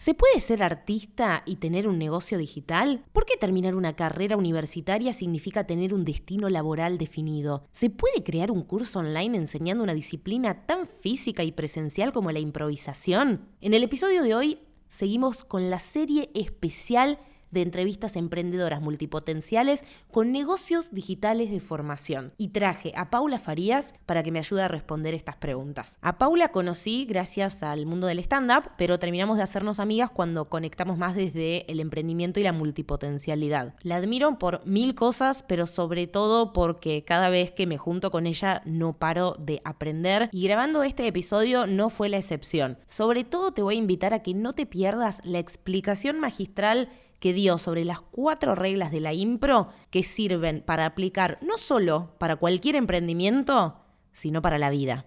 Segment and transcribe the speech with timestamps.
[0.00, 3.04] ¿Se puede ser artista y tener un negocio digital?
[3.12, 7.68] ¿Por qué terminar una carrera universitaria significa tener un destino laboral definido?
[7.72, 12.38] ¿Se puede crear un curso online enseñando una disciplina tan física y presencial como la
[12.38, 13.50] improvisación?
[13.60, 14.58] En el episodio de hoy
[14.88, 17.18] seguimos con la serie especial
[17.50, 22.32] de entrevistas emprendedoras multipotenciales con negocios digitales de formación.
[22.36, 25.98] Y traje a Paula Farías para que me ayude a responder estas preguntas.
[26.02, 30.98] A Paula conocí gracias al mundo del stand-up, pero terminamos de hacernos amigas cuando conectamos
[30.98, 33.74] más desde el emprendimiento y la multipotencialidad.
[33.82, 38.26] La admiro por mil cosas, pero sobre todo porque cada vez que me junto con
[38.26, 42.78] ella no paro de aprender y grabando este episodio no fue la excepción.
[42.86, 46.88] Sobre todo te voy a invitar a que no te pierdas la explicación magistral
[47.20, 52.14] que dio sobre las cuatro reglas de la impro que sirven para aplicar no solo
[52.18, 53.76] para cualquier emprendimiento,
[54.12, 55.06] sino para la vida.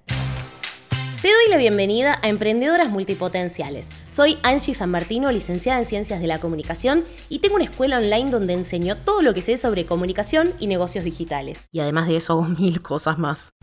[1.23, 3.89] Te doy la bienvenida a Emprendedoras Multipotenciales.
[4.09, 8.29] Soy Angie San Martino, licenciada en Ciencias de la Comunicación y tengo una escuela online
[8.29, 11.69] donde enseño todo lo que sé sobre comunicación y negocios digitales.
[11.71, 13.53] Y además de eso hago mil cosas más.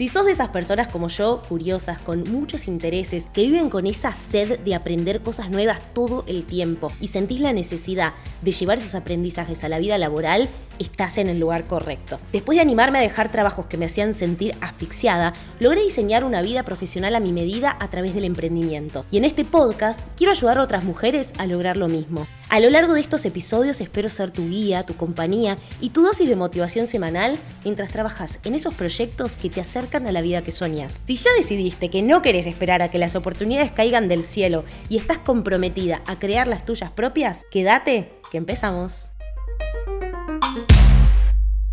[0.00, 4.12] Si sos de esas personas como yo, curiosas, con muchos intereses, que viven con esa
[4.12, 8.94] sed de aprender cosas nuevas todo el tiempo y sentís la necesidad de llevar esos
[8.94, 10.48] aprendizajes a la vida laboral,
[10.80, 12.18] estás en el lugar correcto.
[12.32, 16.64] Después de animarme a dejar trabajos que me hacían sentir asfixiada, logré diseñar una vida
[16.64, 19.04] profesional a mi medida a través del emprendimiento.
[19.10, 22.26] Y en este podcast quiero ayudar a otras mujeres a lograr lo mismo.
[22.48, 26.28] A lo largo de estos episodios espero ser tu guía, tu compañía y tu dosis
[26.28, 30.50] de motivación semanal mientras trabajas en esos proyectos que te acercan a la vida que
[30.50, 31.04] soñas.
[31.06, 34.96] Si ya decidiste que no querés esperar a que las oportunidades caigan del cielo y
[34.96, 39.10] estás comprometida a crear las tuyas propias, quédate que empezamos.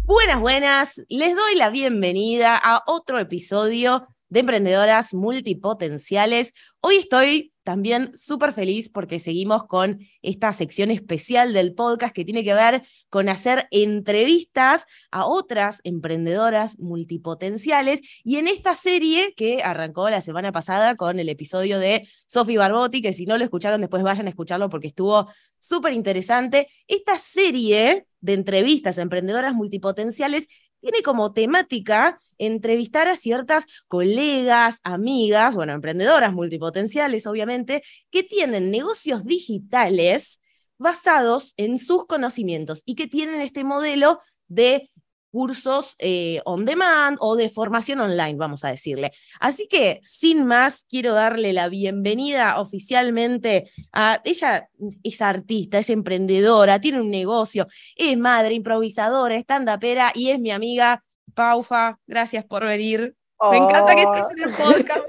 [0.08, 1.02] Buenas, buenas.
[1.10, 6.54] Les doy la bienvenida a otro episodio de Emprendedoras Multipotenciales.
[6.80, 12.46] Hoy estoy también súper feliz porque seguimos con esta sección especial del podcast que tiene
[12.46, 18.00] que ver con hacer entrevistas a otras emprendedoras multipotenciales.
[18.24, 23.02] Y en esta serie que arrancó la semana pasada con el episodio de Sofi Barbotti,
[23.02, 25.28] que si no lo escucharon después vayan a escucharlo porque estuvo
[25.60, 26.70] súper interesante.
[26.88, 30.48] Esta serie de entrevistas a emprendedoras multipotenciales
[30.80, 39.26] tiene como temática entrevistar a ciertas colegas, amigas, bueno, emprendedoras multipotenciales, obviamente, que tienen negocios
[39.26, 40.40] digitales
[40.78, 44.92] basados en sus conocimientos y que tienen este modelo de
[45.32, 49.12] cursos eh, on demand o de formación online, vamos a decirle.
[49.40, 54.70] Así que, sin más, quiero darle la bienvenida oficialmente a ella,
[55.04, 61.04] es artista, es emprendedora, tiene un negocio, es madre, improvisadora, stand-upera y es mi amiga
[61.34, 62.00] Paufa.
[62.08, 63.16] Gracias por venir.
[63.52, 65.06] Me encanta que estés en el podcast.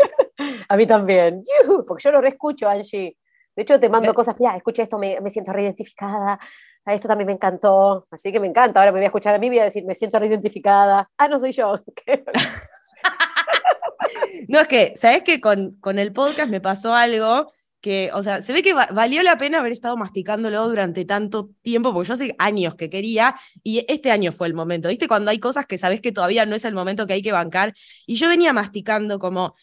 [0.69, 1.43] a mí también,
[1.87, 3.17] porque yo lo reescucho, Angie.
[3.57, 6.39] De hecho, te mando cosas, ya, escucho esto, me, me siento reidentificada
[6.95, 8.81] esto también me encantó, así que me encanta.
[8.81, 11.11] Ahora me voy a escuchar a mí y voy a decir, me siento reidentificada.
[11.17, 11.75] Ah, no soy yo.
[14.49, 18.43] no, es que, ¿sabes que con, con el podcast me pasó algo que, o sea,
[18.43, 22.35] se ve que valió la pena haber estado masticándolo durante tanto tiempo, porque yo hace
[22.39, 25.07] años que quería, y este año fue el momento, ¿viste?
[25.09, 27.75] Cuando hay cosas que sabes que todavía no es el momento que hay que bancar,
[28.07, 29.55] y yo venía masticando como,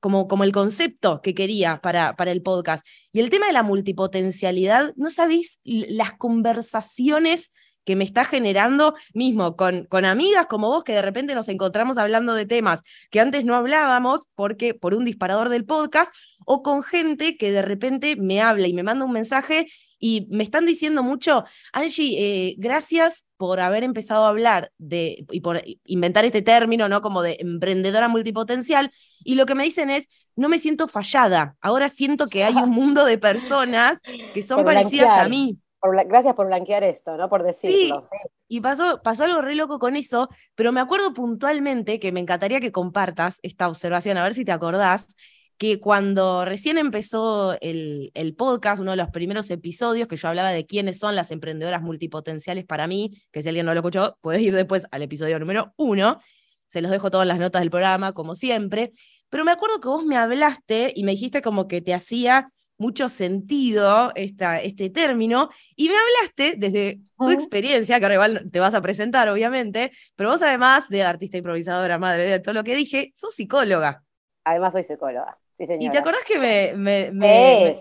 [0.00, 2.86] como, como el concepto que quería para, para el podcast.
[3.12, 7.50] Y el tema de la multipotencialidad, no sabéis las conversaciones
[7.86, 11.96] que me está generando mismo con, con amigas como vos que de repente nos encontramos
[11.96, 16.12] hablando de temas que antes no hablábamos porque por un disparador del podcast
[16.44, 20.44] o con gente que de repente me habla y me manda un mensaje y me
[20.44, 26.26] están diciendo mucho, Angie, eh, gracias por haber empezado a hablar de, y por inventar
[26.26, 27.00] este término, ¿no?
[27.00, 28.92] Como de emprendedora multipotencial.
[29.24, 31.56] Y lo que me dicen es, no me siento fallada.
[31.62, 34.00] Ahora siento que hay un mundo de personas
[34.34, 35.58] que son parecidas a mí
[35.90, 37.28] gracias por blanquear esto, ¿no?
[37.28, 38.06] Por decirlo.
[38.10, 38.28] Sí.
[38.48, 42.60] Y pasó, pasó algo re loco con eso, pero me acuerdo puntualmente que me encantaría
[42.60, 45.06] que compartas esta observación, a ver si te acordás,
[45.58, 50.50] que cuando recién empezó el, el, podcast, uno de los primeros episodios que yo hablaba
[50.50, 54.42] de quiénes son las emprendedoras multipotenciales para mí, que si alguien no lo escuchó, puedes
[54.42, 56.18] ir después al episodio número uno,
[56.68, 58.92] se los dejo todas las notas del programa, como siempre,
[59.30, 63.08] pero me acuerdo que vos me hablaste y me dijiste como que te hacía mucho
[63.08, 68.74] sentido esta, este término y me hablaste desde tu experiencia, que ahora igual te vas
[68.74, 73.12] a presentar obviamente, pero vos además de artista improvisadora, madre de todo lo que dije,
[73.16, 74.02] sos psicóloga.
[74.44, 75.86] Además soy psicóloga, sí señora.
[75.86, 77.76] ¿Y te acordás que me, me, me,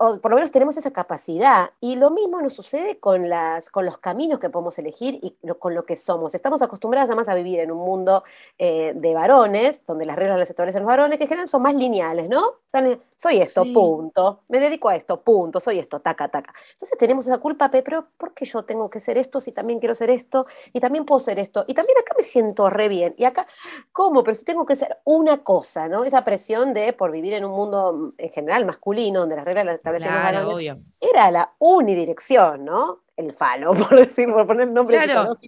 [0.00, 1.70] o por lo menos tenemos esa capacidad.
[1.80, 5.74] Y lo mismo nos sucede con, las, con los caminos que podemos elegir y con
[5.74, 6.34] lo que somos.
[6.34, 8.24] Estamos acostumbradas además a vivir en un mundo
[8.58, 11.74] eh, de varones, donde las reglas las establecen los varones, que en general son más
[11.74, 12.56] lineales, ¿no?
[13.16, 14.42] soy esto, punto.
[14.48, 15.60] Me dedico a esto, punto.
[15.60, 16.52] Soy esto, taca, taca.
[16.72, 19.94] Entonces tenemos esa culpa, pero ¿por qué yo tengo que ser esto si también quiero
[19.94, 20.46] ser esto?
[20.72, 21.64] Y también puedo ser esto.
[21.66, 23.14] Y también acá me siento re bien.
[23.16, 23.46] Y acá,
[23.92, 24.22] ¿cómo?
[24.22, 26.04] Pero si tengo que ser una cosa, ¿no?
[26.04, 29.74] Esa presión de por vivir en un mundo en general masculino, donde las reglas las
[29.76, 33.04] establecen los varones, era la unidirección, ¿no?
[33.16, 35.02] El falo, por decir, por poner nombre.
[35.02, 35.38] Claro.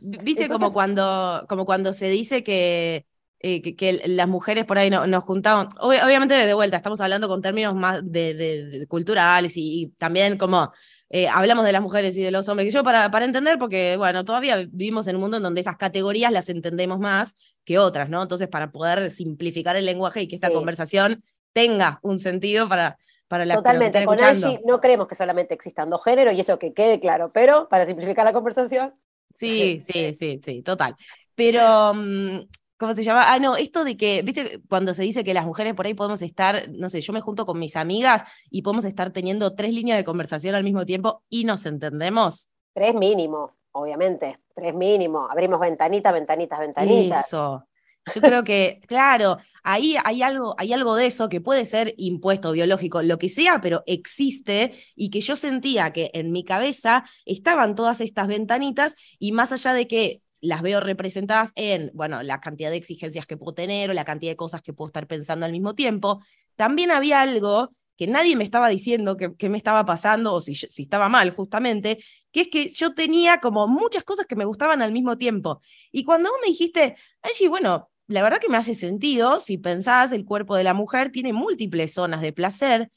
[0.00, 3.06] Viste como cuando, como cuando se dice que
[3.40, 7.42] eh, que, las mujeres por ahí no, nos juntaban, obviamente de vuelta, estamos hablando con
[7.42, 10.72] términos más de, culturales y, también como
[11.10, 13.96] eh, hablamos de las mujeres y de los hombres, que yo para, para entender, porque
[13.98, 18.08] bueno, todavía vivimos en un mundo en donde esas categorías las entendemos más que otras,
[18.08, 18.22] ¿no?
[18.22, 21.22] Entonces, para poder simplificar el lenguaje y que esta conversación
[21.52, 26.02] tenga un sentido para, para la Totalmente, con Angie no creemos que solamente existan dos
[26.02, 28.94] géneros y eso que quede claro, pero para simplificar la conversación.
[29.34, 30.94] Sí, sí, sí, sí, total.
[31.34, 32.40] Pero mm,
[32.78, 33.32] ¿Cómo se llama?
[33.32, 36.20] Ah, no, esto de que, viste, cuando se dice que las mujeres por ahí podemos
[36.20, 39.96] estar, no sé, yo me junto con mis amigas y podemos estar teniendo tres líneas
[39.96, 42.48] de conversación al mismo tiempo y nos entendemos.
[42.74, 45.26] Tres mínimo, obviamente, tres mínimo.
[45.30, 47.26] Abrimos ventanitas, ventanitas, ventanitas.
[47.28, 47.66] Eso.
[48.14, 52.52] Yo creo que, claro, ahí hay algo, hay algo de eso que puede ser impuesto,
[52.52, 57.74] biológico, lo que sea, pero existe y que yo sentía que en mi cabeza estaban
[57.74, 62.70] todas estas ventanitas y más allá de que las veo representadas en, bueno, la cantidad
[62.70, 65.52] de exigencias que puedo tener o la cantidad de cosas que puedo estar pensando al
[65.52, 66.22] mismo tiempo,
[66.54, 70.82] también había algo que nadie me estaba diciendo que, me estaba pasando o si, si
[70.82, 71.98] estaba mal justamente,
[72.30, 75.62] que es que yo tenía como muchas cosas que me gustaban al mismo tiempo.
[75.90, 80.12] Y cuando vos me dijiste, Angie, bueno, la verdad que me hace sentido, si pensás,
[80.12, 82.90] el cuerpo de la mujer tiene múltiples zonas de placer,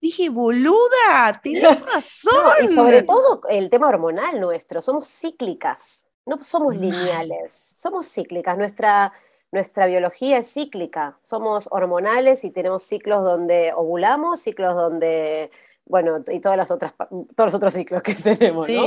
[0.00, 2.32] Dije, boluda, tienes razón.
[2.64, 6.06] y sobre todo el tema hormonal nuestro, somos cíclicas.
[6.26, 8.58] No somos lineales, somos cíclicas.
[8.58, 9.12] Nuestra,
[9.52, 11.18] nuestra biología es cíclica.
[11.22, 15.50] Somos hormonales y tenemos ciclos donde ovulamos, ciclos donde,
[15.86, 16.94] bueno, y todas las otras,
[17.34, 18.84] todos los otros ciclos que tenemos, ¿no?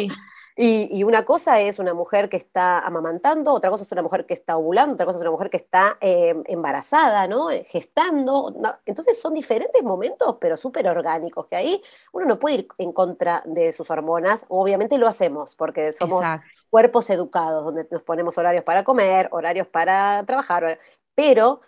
[0.62, 4.34] Y, una cosa es una mujer que está amamantando, otra cosa es una mujer que
[4.34, 7.48] está ovulando, otra cosa es una mujer que está eh, embarazada, ¿no?
[7.66, 8.54] Gestando.
[8.86, 13.42] Entonces son diferentes momentos, pero súper orgánicos, que ahí uno no puede ir en contra
[13.46, 14.46] de sus hormonas.
[14.50, 16.26] Obviamente lo hacemos, porque somos
[16.70, 20.78] cuerpos educados, donde nos ponemos horarios para comer, horarios para trabajar,
[21.16, 21.62] pero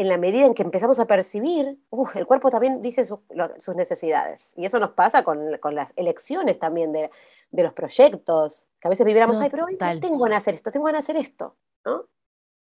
[0.00, 1.78] en la medida en que empezamos a percibir,
[2.14, 4.54] el cuerpo también dice sus necesidades.
[4.56, 7.10] Y eso nos pasa con, con las elecciones también de,
[7.50, 10.86] de, los proyectos, que a veces vibramos, ay, pero hoy tengo que hacer esto, tengo
[10.86, 12.06] que hacer esto, ¿no?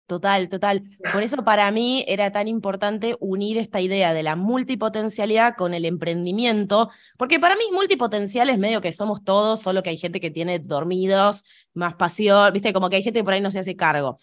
[0.09, 0.82] Total, total.
[1.12, 5.84] Por eso para mí era tan importante unir esta idea de la multipotencialidad con el
[5.84, 10.32] emprendimiento, porque para mí multipotencial es medio que somos todos, solo que hay gente que
[10.32, 11.44] tiene dormidos,
[11.75, 14.19] más pasión, viste, como que hay gente que por ahí no se hace cargo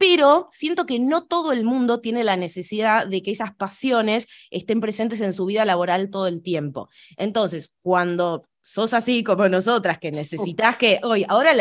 [0.00, 4.80] pero siento que no todo el mundo tiene la necesidad de que esas pasiones estén
[4.80, 6.88] presentes en su vida laboral todo el tiempo.
[7.18, 11.52] Entonces, cuando sos así como nosotras, que necesitas que, hoy, ahora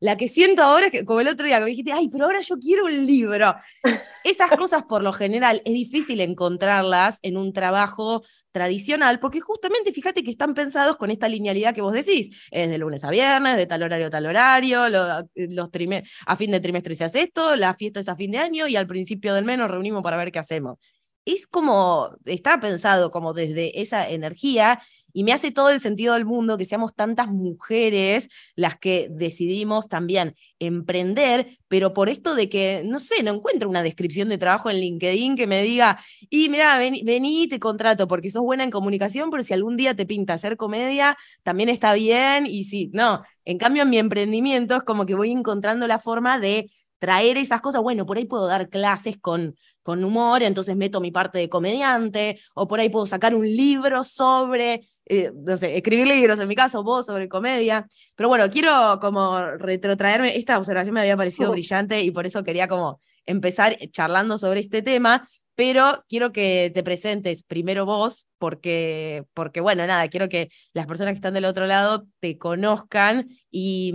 [0.00, 2.24] la, que siento ahora es que, como el otro día que me dijiste, ay, pero
[2.24, 3.54] ahora yo quiero un libro.
[4.24, 8.24] Esas cosas por lo general es difícil encontrarlas en un trabajo
[8.54, 12.78] tradicional, porque justamente fíjate que están pensados con esta linealidad que vos decís, es de
[12.78, 17.22] lunes a viernes, de tal horario a tal horario, a fin de trimestre se hace
[17.22, 20.04] esto, la fiesta es a fin de año y al principio del mes nos reunimos
[20.04, 20.76] para ver qué hacemos.
[21.24, 24.80] Es como, está pensado como desde esa energía
[25.14, 29.88] y me hace todo el sentido del mundo que seamos tantas mujeres las que decidimos
[29.88, 34.68] también emprender, pero por esto de que, no sé, no encuentro una descripción de trabajo
[34.70, 38.70] en LinkedIn que me diga, y mira, vení, y te contrato porque sos buena en
[38.70, 43.22] comunicación, pero si algún día te pinta hacer comedia, también está bien, y sí, no,
[43.44, 47.60] en cambio en mi emprendimiento es como que voy encontrando la forma de traer esas
[47.60, 51.48] cosas, bueno, por ahí puedo dar clases con con humor, entonces meto mi parte de
[51.48, 56.48] comediante, o por ahí puedo sacar un libro sobre, eh, no sé, escribir libros, en
[56.48, 57.86] mi caso, vos sobre comedia.
[58.16, 62.66] Pero bueno, quiero como retrotraerme, esta observación me había parecido brillante y por eso quería
[62.66, 69.60] como empezar charlando sobre este tema, pero quiero que te presentes primero vos, porque, porque
[69.60, 73.92] bueno, nada, quiero que las personas que están del otro lado te conozcan y,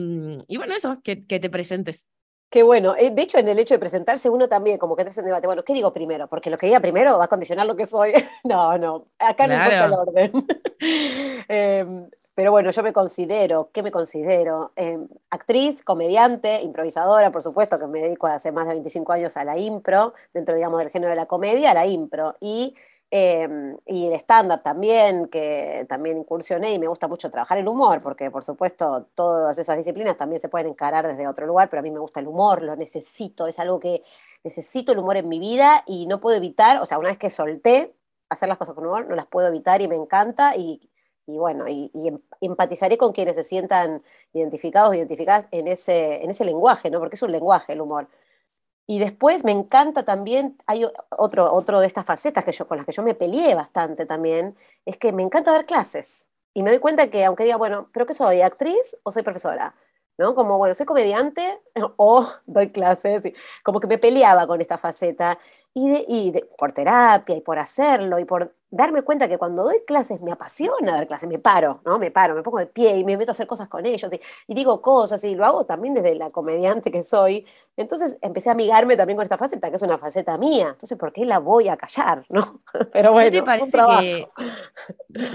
[0.48, 2.08] y bueno, eso, que, que te presentes.
[2.50, 2.96] Qué bueno.
[2.98, 5.46] Eh, de hecho, en el hecho de presentarse, uno también como que te en debate.
[5.46, 6.28] Bueno, ¿qué digo primero?
[6.28, 8.12] Porque lo que diga primero va a condicionar lo que soy.
[8.44, 9.06] no, no.
[9.20, 10.32] Acá no importa el orden.
[11.52, 14.72] Em, pero bueno, yo me considero, ¿qué me considero?
[14.78, 19.44] Em, actriz, comediante, improvisadora, por supuesto, que me dedico hace más de 25 años a
[19.44, 22.36] la impro, dentro, digamos, del género de la comedia, a la impro.
[22.40, 22.76] Y
[23.12, 28.04] Em, y el stand-up también, que también incursioné y me gusta mucho trabajar el humor,
[28.04, 31.84] porque por supuesto todas esas disciplinas también se pueden encarar desde otro lugar, pero a
[31.84, 34.04] mí me gusta el humor, lo necesito, es algo que
[34.44, 37.32] necesito el humor en mi vida y no puedo evitar, o sea, una vez que
[37.32, 37.96] solté
[38.30, 40.80] hacer las cosas con humor, no las puedo evitar y me encanta y,
[41.26, 46.46] y bueno, y, em, empatizaré con quienes se sientan identificados, identificadas en ese, en ese
[46.46, 47.00] lenguaje, ¿no?
[47.00, 48.08] Porque es un lenguaje el humor.
[48.90, 50.84] Y después me encanta también, hay
[51.16, 54.58] otro, otro de estas facetas que yo, con las que yo me peleé bastante también,
[54.84, 56.26] es que me encanta dar clases.
[56.56, 58.42] Y me doy cuenta que aunque diga, bueno, ¿pero qué soy?
[58.42, 59.76] ¿Actriz o soy profesora?
[60.18, 60.34] ¿no?
[60.34, 61.62] Como, bueno, soy comediante
[61.98, 63.22] o doy clases,
[63.62, 65.38] como que me peleaba con esta faceta,
[65.72, 70.22] y, y por terapia y por hacerlo y por darme cuenta que cuando doy clases
[70.22, 71.98] me apasiona dar clases, me paro, ¿no?
[71.98, 74.12] Me paro, me pongo de pie y me meto a hacer cosas con ellos
[74.48, 77.46] y, digo cosas y lo hago también desde la comediante que soy.
[77.78, 80.70] Entonces empecé a amigarme también con esta faceta, que es una faceta mía.
[80.70, 82.60] Entonces, ¿por qué la voy a callar, no?
[82.94, 84.28] Pero bueno, ¿no te parece, que,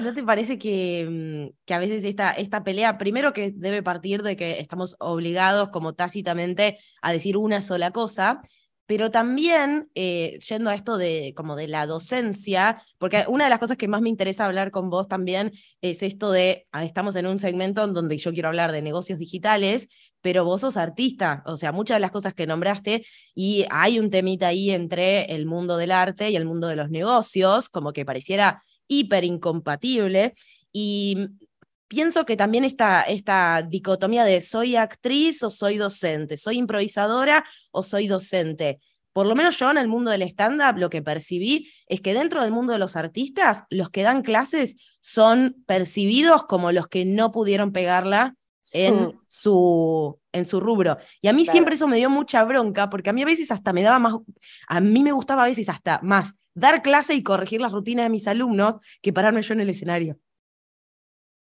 [0.02, 4.36] ¿no te parece que, que a veces esta, esta pelea, primero que debe partir de
[4.36, 8.42] que estamos obligados como tácitamente a decir una sola cosa,
[8.86, 13.58] pero también eh, yendo a esto de como de la docencia, porque una de las
[13.58, 17.26] cosas que más me interesa hablar con vos también es esto de, ah, estamos en
[17.26, 19.88] un segmento en donde yo quiero hablar de negocios digitales,
[20.20, 24.10] pero vos sos artista, o sea, muchas de las cosas que nombraste, y hay un
[24.10, 28.04] temita ahí entre el mundo del arte y el mundo de los negocios, como que
[28.04, 30.34] pareciera hiper incompatible,
[30.72, 31.28] y
[31.94, 37.84] pienso que también esta, esta dicotomía de soy actriz o soy docente, soy improvisadora o
[37.84, 38.80] soy docente.
[39.12, 42.42] Por lo menos yo en el mundo del stand-up lo que percibí es que dentro
[42.42, 47.30] del mundo de los artistas, los que dan clases son percibidos como los que no
[47.30, 48.34] pudieron pegarla
[48.72, 50.98] en, su, en su rubro.
[51.22, 53.72] Y a mí siempre eso me dio mucha bronca, porque a mí a veces hasta
[53.72, 54.14] me daba más,
[54.66, 58.10] a mí me gustaba a veces hasta más dar clase y corregir las rutinas de
[58.10, 60.18] mis alumnos que pararme yo en el escenario.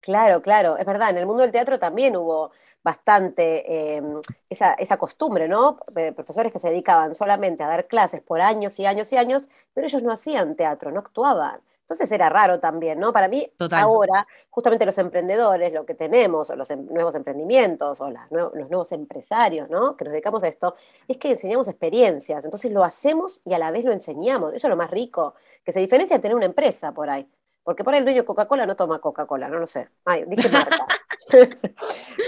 [0.03, 2.51] Claro, claro, es verdad, en el mundo del teatro también hubo
[2.83, 4.19] bastante em,
[4.49, 5.77] esa, esa, costumbre, ¿no?
[6.13, 9.43] profesores que se dedicaban solamente a dar clases por años y años y años,
[9.73, 11.61] pero ellos no hacían teatro, no actuaban.
[11.83, 13.13] Entonces era raro también, ¿no?
[13.13, 18.09] Para mí, ahora, justamente los emprendedores, lo que tenemos, o los em, nuevos emprendimientos, o
[18.09, 19.95] los nuevos empresarios, ¿no?
[19.95, 20.75] Que nos dedicamos a esto,
[21.07, 22.43] es que enseñamos experiencias.
[22.43, 24.53] Entonces lo hacemos y a la vez lo enseñamos.
[24.53, 27.25] Eso es lo más rico, que se diferencia de tener una empresa por ahí.
[27.63, 29.89] Porque por el dueño Coca-Cola no toma Coca-Cola, no lo sé.
[30.05, 30.85] Ay, dije marca.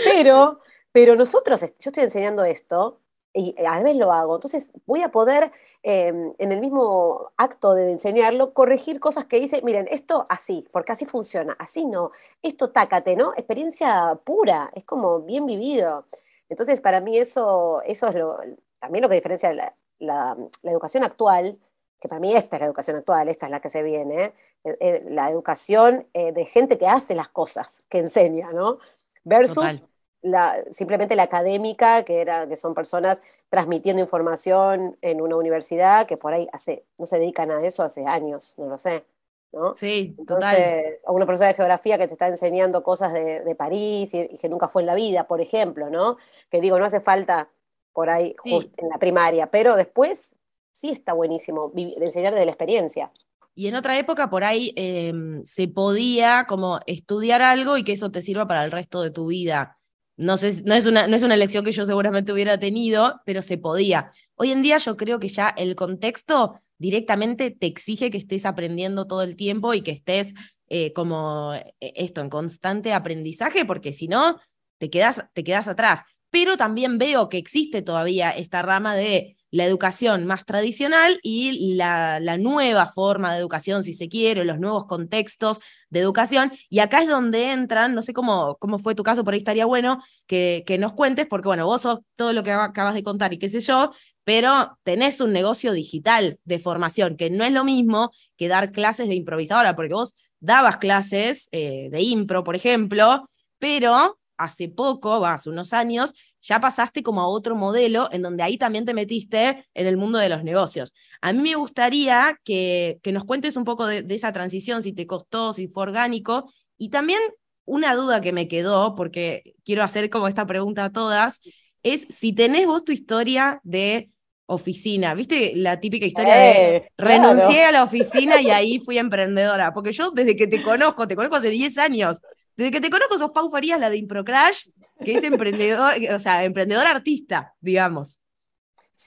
[0.05, 0.61] pero,
[0.91, 3.01] pero nosotros, yo estoy enseñando esto
[3.33, 4.35] y a la vez lo hago.
[4.35, 5.51] Entonces voy a poder,
[5.83, 10.93] em, en el mismo acto de enseñarlo, corregir cosas que dice, miren, esto así, porque
[10.93, 12.11] así funciona, así no,
[12.41, 13.33] esto tácate, ¿no?
[13.35, 16.05] Experiencia pura, es como bien vivido.
[16.49, 18.39] Entonces, para mí eso, eso es lo,
[18.79, 21.59] también lo que diferencia la, la, la educación actual
[21.99, 24.33] que para mí esta es la educación actual, esta es la que se viene,
[24.63, 28.79] eh, eh, la educación eh, de gente que hace las cosas, que enseña, ¿no?
[29.23, 29.83] Versus
[30.21, 36.17] la, simplemente la académica, que, era, que son personas transmitiendo información en una universidad que
[36.17, 39.05] por ahí hace, no se dedican a eso hace años, no lo sé.
[39.53, 39.73] ¿no?
[39.75, 44.37] Sí, Entonces, a una profesora de geografía que te está enseñando cosas de, París y,
[44.37, 46.17] que nunca fue en la vida, por ejemplo, ¿no?
[46.49, 47.47] Que digo, no hace falta
[47.93, 50.34] por ahí en la primaria, pero después
[50.75, 53.11] sí está buenísimo enseñar desde la experiencia.
[53.55, 58.11] Y en otra época por ahí em, se podía como estudiar algo y que eso
[58.11, 59.79] te sirva para el resto de tu vida.
[60.17, 63.57] No, sé, no, es una, no es una que yo seguramente hubiera tenido, pero se
[63.57, 64.11] podía.
[64.35, 69.07] Hoy en día yo creo que ya el contexto directamente te exige que estés aprendiendo
[69.07, 70.33] todo el tiempo y que estés
[70.67, 74.39] eh, como eh, esto, en constante aprendizaje, porque si no,
[74.77, 76.01] te quedas, te quedas atrás.
[76.29, 82.19] Pero también veo que existe todavía esta rama de la educación más tradicional y la,
[82.19, 85.59] la, nueva forma de educación, si se quiere, los nuevos contextos
[85.89, 86.51] de educación.
[86.69, 89.65] Y acá es donde entran, no sé cómo, cómo fue tu caso, por ahí estaría
[89.65, 93.33] bueno que, que nos cuentes, porque bueno, vos sos todo lo que acabas de contar
[93.33, 93.91] y qué sé yo,
[94.25, 99.07] pero tenés un negocio digital de formación, que no es lo mismo que dar clases
[99.07, 105.49] de improvisadora, porque vos dabas clases eh, de impro, por ejemplo, pero hace poco, hace
[105.49, 106.13] unos años,
[106.45, 110.19] ya pasaste como a otro modelo en donde ahí también te metiste en el mundo
[110.19, 110.93] de los negocios.
[111.21, 115.07] A mí me gustaría que, que nos cuentes un poco de, esa transición, si te
[115.07, 117.19] costó, si fue orgánico, y también
[117.65, 121.39] una duda que me quedó, porque quiero hacer como esta pregunta a todas,
[121.81, 124.11] es si tenés vos tu historia de
[124.45, 129.73] oficina, ¿viste la típica historia de eh, renuncié a la oficina y ahí fui emprendedora?
[129.73, 132.21] Porque yo desde que te conozco, te conozco hace 10 años,
[132.55, 134.67] desde que te conozco sos Pau Farías, la de Improcrash,
[135.03, 138.19] que es emprendedor, o sea, emprendedor artista, digamos.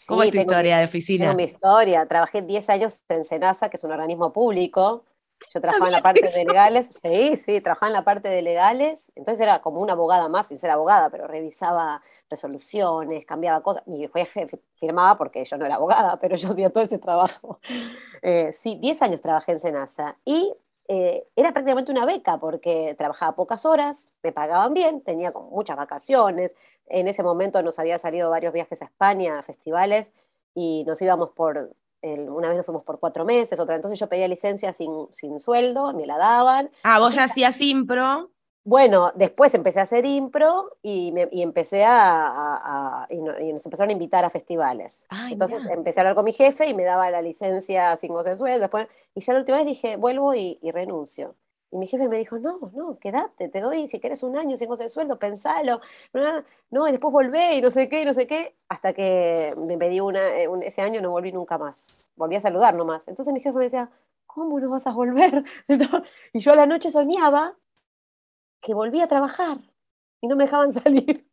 [0.07, 1.25] ¿Cómo es tu historia de oficina?
[1.25, 2.07] Tengo mi historia.
[2.07, 5.07] Trabajé 10 años en Senasa, que es un organismo público.
[5.55, 6.91] Yo trabajaba en la parte de legales.
[7.03, 9.11] Sí, sí, trabajaba en la parte de legales.
[9.15, 13.87] Entonces era como una abogada más, sin ser abogada, pero revisaba resoluciones, cambiaba cosas.
[13.87, 17.61] Mi jefe firmaba porque yo no era abogada, pero yo hacía todo ese trabajo.
[18.21, 20.19] Eh, sí, 10 años trabajé en Senasa.
[20.25, 20.53] Y
[20.89, 26.55] eh, era prácticamente una beca porque trabajaba pocas horas, me pagaban bien, tenía muchas vacaciones.
[26.87, 30.13] En ese momento nos había salido varios viajes a España, a festivales,
[30.55, 33.77] y nos íbamos por, una vez nos fuimos por cuatro meses, otra.
[33.77, 36.71] Entonces yo pedía licencia sin, sin sueldo, me la daban.
[36.83, 38.31] Ah, vos ya hacías impro.
[38.65, 44.31] Bueno, después empecé a hacer impro y, empecé a, y, nos empezaron a invitar a
[44.31, 45.07] festivales.
[45.31, 48.37] Entonces empecé a hablar con mi jefe y me daba la licencia sin goce de
[48.37, 48.61] sueldo.
[48.61, 51.35] Después, y ya la última vez dije, vuelvo y, renuncio.
[51.71, 54.69] Y mi jefe me dijo, no, no, quédate, te doy, si quieres un año sin
[54.69, 55.81] goce de sueldo, pensalo.
[56.71, 59.79] No, y después volvé y no sé qué, y no sé qué, hasta que me
[59.79, 62.11] pedí una, eh, ese año no volví nunca más.
[62.17, 63.09] Volví a saludar nomás.
[63.09, 63.91] Entonces mi jefe me decía,
[64.27, 65.45] ¿cómo no vas a volver?
[66.35, 67.57] Y yo a la noche soñaba
[68.61, 69.59] que volví a trabajar
[70.21, 71.27] y no me dejaban salir.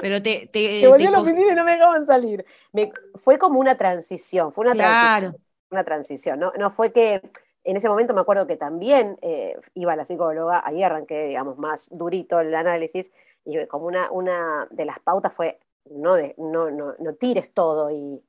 [0.00, 0.48] Pero te.
[0.52, 2.44] te que volví a la oficina y no me dejaban salir.
[2.72, 5.42] Me, fue como una transición, fue una transición.
[5.70, 6.52] Una transición, ¿no?
[6.58, 7.22] no fue que.
[7.64, 11.58] En ese momento me acuerdo que también eh, iba a la psicóloga, ahí arranqué, digamos,
[11.58, 13.10] más durito el análisis,
[13.44, 15.58] y como una, una de las pautas fue
[15.90, 18.22] no, de, no, no, no tires todo y,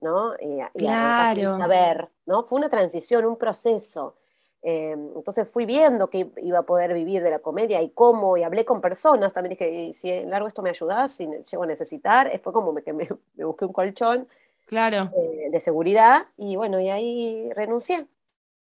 [0.00, 0.34] ¿no?
[0.40, 1.58] Y, claro.
[1.62, 2.44] a ver, ¿no?
[2.44, 4.16] Fue una transición, un proceso.
[4.62, 8.42] Eh, entonces fui viendo que iba a poder vivir de la comedia y cómo, y
[8.42, 12.26] hablé con personas, también dije, si en largo esto me ayudas, si llego a necesitar,
[12.26, 14.28] eh, fue como que me, busqué un colchón
[14.66, 15.10] claro.
[15.16, 18.06] Eh, de seguridad y bueno, y ahí renuncié.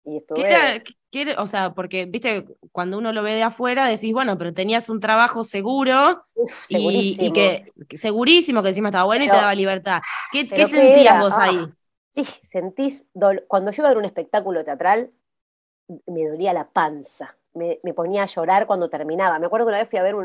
[0.04, 0.84] Y estuve...
[1.10, 4.90] ¿Qué o sea, porque, viste, cuando uno lo ve de afuera, decís, bueno, pero tenías
[4.90, 6.26] un trabajo seguro
[6.70, 10.02] y, que segurísimo que encima estaba bueno y te daba libertad.
[10.32, 11.60] ¿Qué, ¿qué sentías vos ahí?
[11.60, 11.70] Ah,
[12.14, 13.06] sí, sentís,
[13.48, 15.12] cuando yo iba a ver un espectáculo teatral,
[16.06, 19.40] me dolía la panza, me, ponía a llorar cuando terminaba.
[19.40, 20.16] Me acuerdo que una vez fui a ver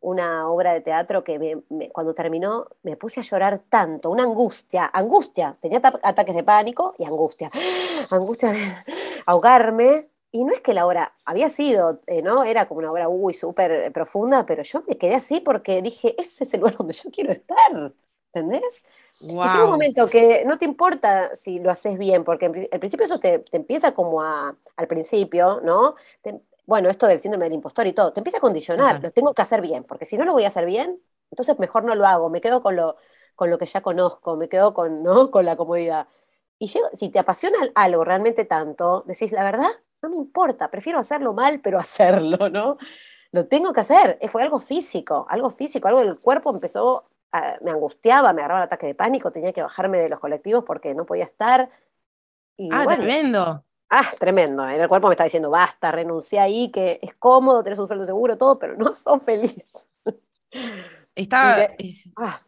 [0.00, 1.58] una obra de teatro que
[1.92, 7.04] cuando terminó me puse a llorar tanto, una angustia, angustia, tenía ataques de pánico y
[7.04, 7.50] angustia,
[8.10, 8.76] angustia de
[9.26, 10.08] ahogarme.
[10.32, 12.42] Y no es que la obra había sido, eh, ¿no?
[12.42, 16.42] Era como una obra, uy, súper profunda, pero yo me quedé así porque dije, ese
[16.42, 17.92] es el lugar donde yo quiero estar.
[18.34, 18.84] ¿Entendés?
[19.20, 23.04] Y llega un momento que no te importa si lo haces bien, porque al principio
[23.04, 25.94] eso te, empieza como a, al principio, ¿no?
[26.66, 29.42] bueno, esto del síndrome del impostor y todo, te empieza a condicionar, lo tengo que
[29.42, 30.98] hacer bien, porque si no lo voy a hacer bien,
[31.30, 32.96] entonces mejor no lo hago, me quedo con lo,
[33.34, 35.30] con lo que ya conozco, me quedo con, ¿no?
[35.30, 36.08] con la comodidad.
[36.58, 39.70] Y si te apasiona algo realmente tanto, decís, la verdad,
[40.02, 42.78] no me importa, prefiero hacerlo mal, pero hacerlo, ¿no?
[43.32, 47.04] Lo tengo que hacer, fue algo físico, algo físico, algo del cuerpo empezó
[47.62, 50.94] me angustiaba, me agarraba el ataque de pánico, tenía que bajarme de los colectivos porque
[50.94, 51.70] no podía estar.
[52.70, 53.64] ah, tremendo.
[53.90, 54.66] Ah, tremendo.
[54.68, 58.38] El cuerpo me estaba diciendo, basta, renuncié ahí, que es cómodo, tenés un sueldo seguro,
[58.38, 59.88] todo, pero no sos feliz.
[61.14, 61.74] Está.
[62.16, 62.38] Ah.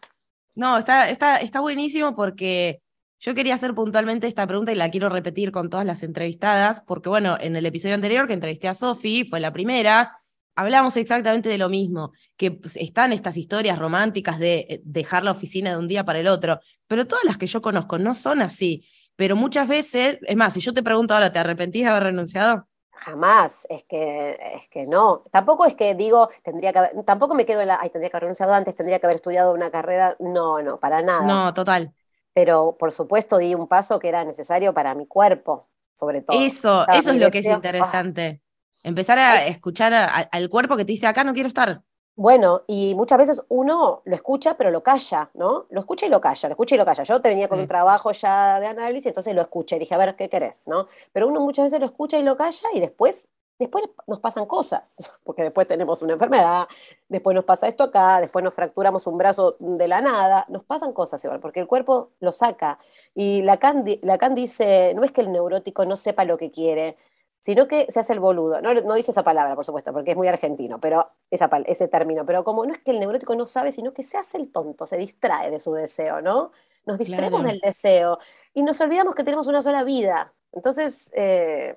[0.56, 2.80] No, está, está, está buenísimo porque
[3.20, 7.08] yo quería hacer puntualmente esta pregunta y la quiero repetir con todas las entrevistadas, porque
[7.08, 10.20] bueno, en el episodio anterior que entrevisté a Sofi, fue la primera,
[10.56, 15.30] hablamos exactamente de lo mismo, que pues, están estas historias románticas de eh, dejar la
[15.30, 18.42] oficina de un día para el otro, pero todas las que yo conozco no son
[18.42, 18.84] así.
[19.14, 22.66] Pero muchas veces, es más, si yo te pregunto ahora, ¿te arrepentís de haber renunciado?
[22.92, 25.22] Jamás, es que, es que no.
[25.30, 28.16] Tampoco es que digo, tendría que haber, tampoco me quedo en la, ay, tendría que
[28.16, 30.16] haber renunciado antes, tendría que haber estudiado una carrera.
[30.18, 31.22] No, no, para nada.
[31.22, 31.92] No, total.
[32.32, 36.40] Pero por supuesto di un paso que era necesario para mi cuerpo, sobre todo.
[36.40, 38.42] Eso, eso es lo que es interesante.
[38.86, 39.92] Empezar a escuchar
[40.30, 41.82] al cuerpo que te dice, acá no quiero estar.
[42.14, 45.66] Bueno, y muchas veces uno lo escucha, pero lo calla, ¿no?
[45.70, 47.02] Lo escucha y lo calla, lo escucha y lo calla.
[47.02, 49.98] Yo te venía con un trabajo ya de análisis, entonces lo escuché y dije, a
[49.98, 50.68] ver, ¿qué querés?
[50.68, 50.86] ¿no?
[51.12, 54.94] Pero uno muchas veces lo escucha y lo calla y después después nos pasan cosas,
[55.24, 56.68] porque después tenemos una enfermedad,
[57.08, 60.92] después nos pasa esto acá, después nos fracturamos un brazo de la nada, nos pasan
[60.92, 62.78] cosas igual, porque el cuerpo lo saca.
[63.16, 66.96] Y Lacan, Lacan dice, no es que el neurótico no sepa lo que quiere,
[67.40, 68.60] sino que se hace el boludo.
[68.60, 72.26] No, no dice esa palabra, por supuesto, porque es muy argentino, pero esa, ese término,
[72.26, 74.86] pero como no es que el neurótico no sabe, sino que se hace el tonto,
[74.86, 76.52] se distrae de su deseo, ¿no?
[76.84, 78.18] Nos distraemos del deseo
[78.54, 80.32] y nos olvidamos que tenemos una sola vida.
[80.52, 81.76] Entonces, eh,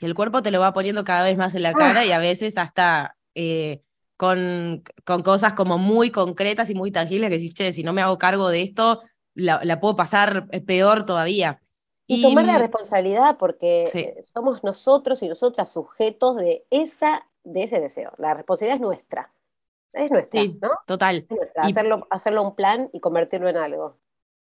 [0.00, 2.04] y el cuerpo te lo va poniendo cada vez más en la cara ah.
[2.04, 3.82] y a veces hasta eh,
[4.16, 8.02] con, con, cosas como muy concretas y muy tangibles que dices, che, si no me
[8.02, 9.02] hago cargo de esto,
[9.34, 11.60] la, puedo pasar peor todavía.
[12.06, 17.80] Y, tomar la responsabilidad porque eh, somos nosotros y nosotras sujetos de, esa, de ese
[17.80, 18.12] deseo.
[18.18, 19.32] La responsabilidad es nuestra.
[19.92, 20.70] Es nuestra, ¿no?
[20.86, 21.26] Total.
[21.56, 23.98] hacerlo, hacerlo un plan y convertirlo en algo.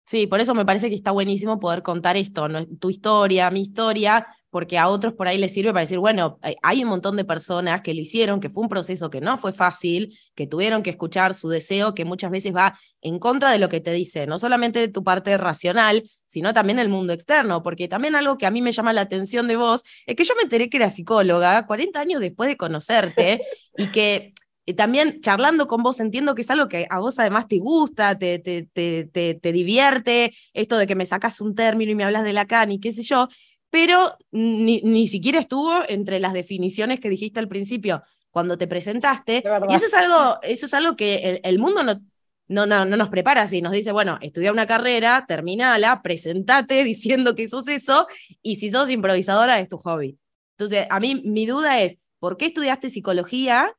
[0.06, 2.48] Sí, por eso me parece que está buenísimo poder contar esto,
[2.80, 6.82] tu historia, mi historia, porque a otros por ahí les sirve para decir, bueno, hay
[6.82, 10.18] un montón de personas que lo hicieron, que fue un proceso que no fue fácil,
[10.34, 13.82] que tuvieron que escuchar su deseo, que muchas veces va en contra de lo que
[13.82, 18.15] te dice, no solamente de tu parte racional, sino también el mundo externo, porque también
[18.15, 20.70] algo que a mí me llama la atención de vos es que yo me enteré
[20.70, 23.41] que era psicóloga 40 años después de conocerte
[23.78, 24.32] y que
[24.78, 28.39] también charlando con vos entiendo que es algo que a vos además te gusta, te,
[28.39, 29.04] te, te,
[29.36, 32.72] te, divierte, esto de que me sacas un término y me hablas de la CAN
[32.72, 33.28] y qué sé yo,
[33.76, 39.44] pero ni, ni siquiera estuvo entre las definiciones que dijiste al principio cuando te presentaste.
[39.68, 42.00] Y eso es algo, eso es algo que el, mundo no,
[42.48, 47.36] no, no, no, nos prepara así, nos dice, bueno, estudia una carrera, terminala, presentate diciendo
[47.36, 48.08] que sos eso,
[48.42, 50.18] y si sos improvisadora es tu hobby.
[50.58, 53.70] Entonces, a mí mi duda es, ¿por qué estudiaste psicología?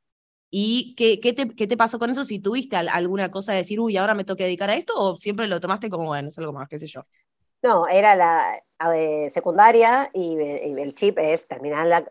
[0.51, 2.23] ¿Y qué, qué, te, qué te pasó con eso?
[2.23, 5.49] Si tuviste alguna cosa de decir, uy, ahora me toca dedicar a esto, o siempre
[5.49, 7.07] lo tomaste como, bueno, es algo más, qué sé yo.
[7.63, 12.05] No, era la de secundaria y, el chip es terminar la,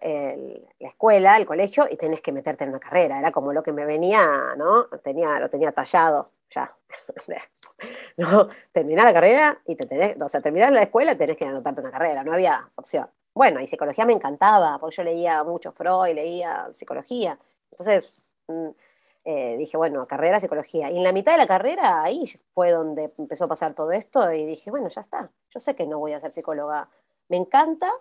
[0.80, 3.19] escuela, el colegio y tenés que meterte en una carrera.
[3.19, 4.86] Era como lo que me venía, ¿no?
[5.04, 6.75] Tenía, lo tenía tallado ya.
[8.17, 11.45] no, terminar la carrera y te tenés, o sea, terminar la escuela y tenés que
[11.45, 13.10] anotarte una carrera, no había opción.
[13.34, 17.38] Bueno, y psicología me encantaba, porque yo leía mucho Freud, leía psicología.
[17.71, 18.69] Entonces, mm,
[19.25, 20.91] eh, dije, bueno, carrera psicología.
[20.91, 24.31] Y en la mitad de la carrera, ahí fue donde empezó a pasar todo esto
[24.31, 26.89] y dije, bueno, ya está, yo sé que no voy a ser psicóloga.
[27.27, 27.91] Me encanta,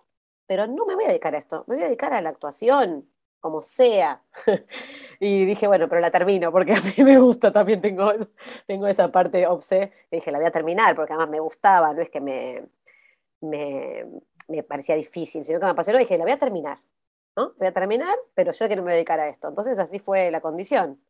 [0.47, 3.09] pero no me voy a dedicar a esto, me voy a dedicar a la actuación,
[3.41, 4.23] como sea.
[5.21, 8.13] y dije, bueno, pero la termino, porque a mí me gusta, también tengo,
[8.67, 9.93] tengo esa parte obse.
[10.11, 12.69] Y dije, la voy a terminar, porque además me gustaba, no es que me,
[13.41, 14.05] me,
[14.49, 16.79] me parecía difícil, sino que me apasionó, dije, la voy a terminar.
[17.37, 17.55] ¿no?
[17.59, 19.49] Voy a terminar, pero yo que no me voy a dedicar a esto.
[19.49, 21.01] Entonces así fue la condición.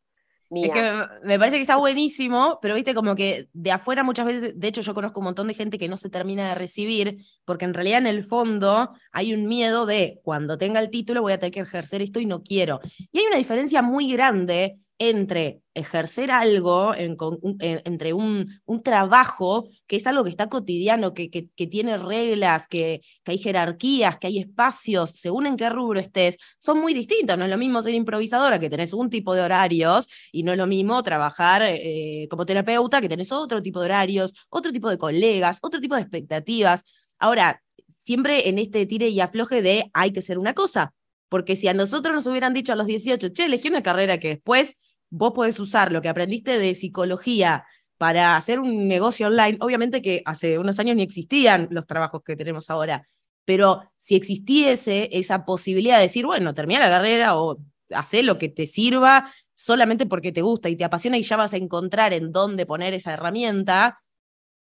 [0.51, 0.91] Es que
[1.23, 4.81] me parece que está buenísimo, pero viste como que de afuera muchas veces, de hecho
[4.81, 7.99] yo conozco un montón de gente que no se termina de recibir, porque en realidad
[7.99, 11.61] en el fondo hay un miedo de cuando tenga el título voy a tener que
[11.61, 12.79] ejercer esto y no quiero.
[13.11, 20.07] Y hay una diferencia muy grande entre ejercer algo, entre un, un, trabajo que es
[20.07, 25.11] algo que está cotidiano, que, que, tiene reglas, que, que, hay jerarquías, que hay espacios,
[25.11, 27.37] según en qué rubro estés, son muy distintos.
[27.37, 30.57] No es lo mismo ser improvisadora, que tenés un tipo de horarios, y no es
[30.57, 34.97] lo mismo trabajar eh, como terapeuta, que tenés otro tipo de horarios, otro tipo de
[34.97, 36.83] colegas, otro tipo de expectativas.
[37.19, 37.61] Ahora,
[37.99, 40.93] siempre en este tire y afloje de hay que ser una cosa,
[41.27, 44.29] porque si a nosotros nos hubieran dicho a los 18, che, elegí una carrera que
[44.29, 44.77] después
[45.09, 47.65] vos podés usar lo que aprendiste de psicología
[47.97, 52.35] para hacer un negocio online, obviamente que hace unos años ni existían los trabajos que
[52.35, 53.07] tenemos ahora,
[53.45, 57.57] pero si existiese esa posibilidad de decir, bueno, termina la carrera o
[57.91, 61.53] hacer lo que te sirva solamente porque te gusta y te apasiona y ya vas
[61.53, 64.01] a encontrar en dónde poner esa herramienta,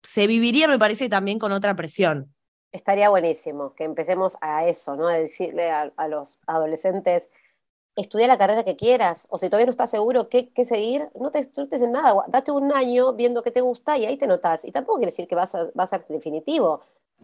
[0.02, 2.34] se viviría, me parece, también con otra presión.
[2.72, 5.08] Estaría buenísimo que empecemos a eso, ¿no?
[5.08, 7.28] A decirle a los adolescentes,
[8.00, 11.30] estudia la carrera que quieras, o si todavía no estás seguro qué, qué seguir, no
[11.30, 14.64] te estudies en nada, date un año viendo qué te gusta y ahí te notas.
[14.64, 16.80] Y tampoco quiere decir que vas a, va a ser definitivo,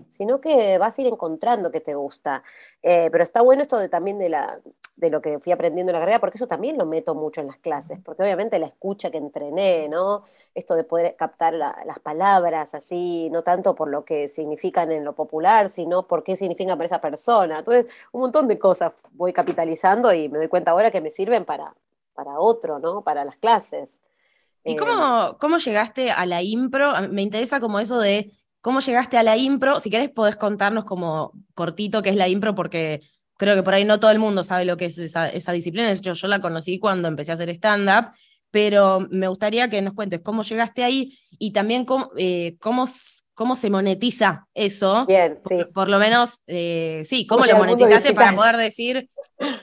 [0.08, 2.42] sino que vas a ir encontrando qué te gusta.
[2.82, 4.60] Eh, pero está bueno esto de, también de, la,
[4.96, 7.48] de lo que fui aprendiendo en la carrera, porque eso también lo meto mucho en
[7.48, 10.24] las clases, porque obviamente la escucha que entrené, ¿no?
[10.54, 15.14] Esto de poder captar las palabras así, no tanto por lo que significan en lo
[15.14, 17.59] popular, sino por qué significan para esa persona.
[17.59, 21.44] Entonces, un montón de cosas voy capitalizando y me doy cuenta ahora que me sirven
[21.44, 21.74] para,
[22.14, 23.02] para otro, ¿no?
[23.02, 23.90] Para las clases.
[24.64, 26.94] ¿Y cómo, eh, cómo llegaste a la impro?
[27.11, 28.32] Me interesa como eso de
[28.62, 29.78] cómo llegaste a la impro.
[29.78, 33.02] Si querés, podés contarnos como cortito qué es la impro, porque
[33.37, 35.92] creo que por ahí no todo el mundo sabe lo que es esa, disciplina.
[35.94, 38.11] Yo, yo la conocí cuando empecé a hacer stand-up,
[38.51, 42.88] pero me gustaría que nos cuentes cómo llegaste ahí y también cómo, eh, cómo,
[43.35, 45.07] cómo se monetiza eso.
[45.07, 45.64] Bien, sí.
[45.75, 49.11] Por, lo menos, eh, sí, cómo lo monetizaste para poder decir,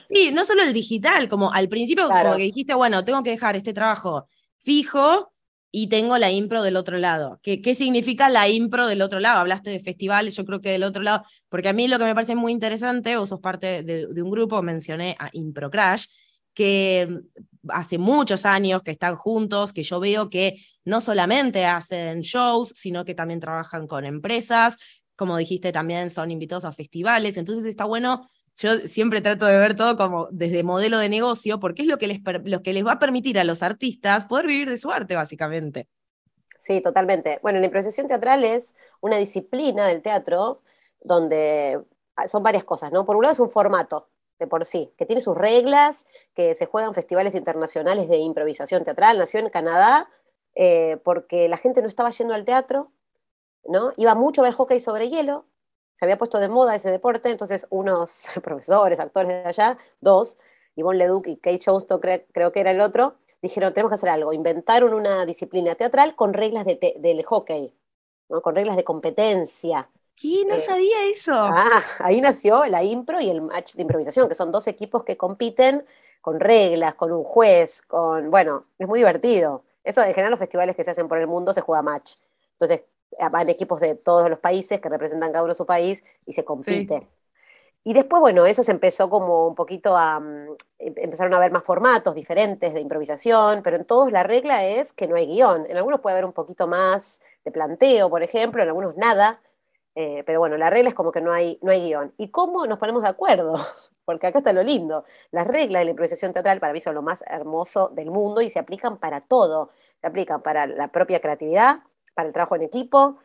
[0.08, 3.56] sí, no solo el digital, como al principio, como que dijiste, bueno, tengo que dejar
[3.56, 4.28] este trabajo
[4.62, 5.33] fijo
[5.76, 7.40] y tengo la impro del otro lado.
[7.42, 9.40] ¿Qué, ¿Qué significa la impro del otro lado?
[9.40, 12.14] Hablaste de festivales, yo creo que del otro lado, porque a mí lo que me
[12.14, 16.04] parece muy interesante, vos sos parte de, de un grupo, mencioné a Impro Crash,
[16.54, 17.08] que
[17.70, 23.04] hace muchos años que están juntos, que yo veo que no solamente hacen shows, sino
[23.04, 24.76] que también trabajan con empresas,
[25.16, 29.76] como dijiste, también son invitados a festivales, entonces está bueno, yo siempre trato de ver
[29.76, 32.20] todo como desde modelo de negocio, porque es lo que les,
[32.62, 35.88] que les va a permitir a los artistas poder vivir de su arte, básicamente.
[36.56, 37.40] Sí, totalmente.
[37.42, 40.62] Bueno, la improvisación teatral es una disciplina del teatro
[41.00, 41.82] donde
[42.26, 43.04] son varias cosas, ¿no?
[43.04, 46.66] Por un lado es un formato, de por sí, que tiene sus reglas, que se
[46.66, 50.08] juegan festivales internacionales de improvisación teatral, nació en Canadá,
[50.54, 52.92] eh, porque la gente no estaba yendo al teatro,
[53.64, 53.92] ¿no?
[53.96, 55.46] Iba mucho a ver hockey sobre hielo,
[55.94, 60.38] se había puesto de moda ese deporte, entonces unos profesores, actores de allá, dos,
[60.76, 64.32] Yvonne Leduc y Kate Johnston creo que era el otro, dijeron, tenemos que hacer algo,
[64.32, 67.72] inventaron una disciplina teatral con reglas de del hockey,
[68.28, 68.42] ¿no?
[68.42, 70.44] con reglas de competencia, ¿Qué?
[70.46, 71.34] No eh, sabía eso.
[71.34, 75.16] Ah, ahí nació la impro y el match de improvisación, que son dos equipos que
[75.16, 75.84] compiten
[76.20, 79.64] con reglas, con un juez, con, bueno, es muy divertido.
[79.82, 82.14] Eso en general los festivales que se hacen por el mundo se juega match.
[82.52, 82.82] Entonces
[83.30, 87.06] van equipos de todos los países que representan cada uno su país y se compite.
[87.86, 90.18] Y después, bueno, eso se empezó como un poquito a...
[90.18, 94.64] Mm, em, empezaron a haber más formatos diferentes de improvisación, pero en todos la regla
[94.64, 95.66] es que no hay guion.
[95.68, 99.40] En algunos puede haber un poquito más de planteo, por ejemplo, en algunos nada,
[99.94, 102.14] eh, pero bueno, la regla es como que no hay, no hay guion.
[102.16, 103.54] ¿Y cómo nos ponemos de acuerdo?
[104.06, 105.04] Porque acá está lo lindo.
[105.30, 108.50] Las reglas de la improvisación teatral para mí son lo más hermoso del mundo y
[108.50, 109.70] se aplican para todo.
[110.00, 111.80] Se aplican para la propia creatividad,
[112.14, 113.18] para el trabajo en equipo,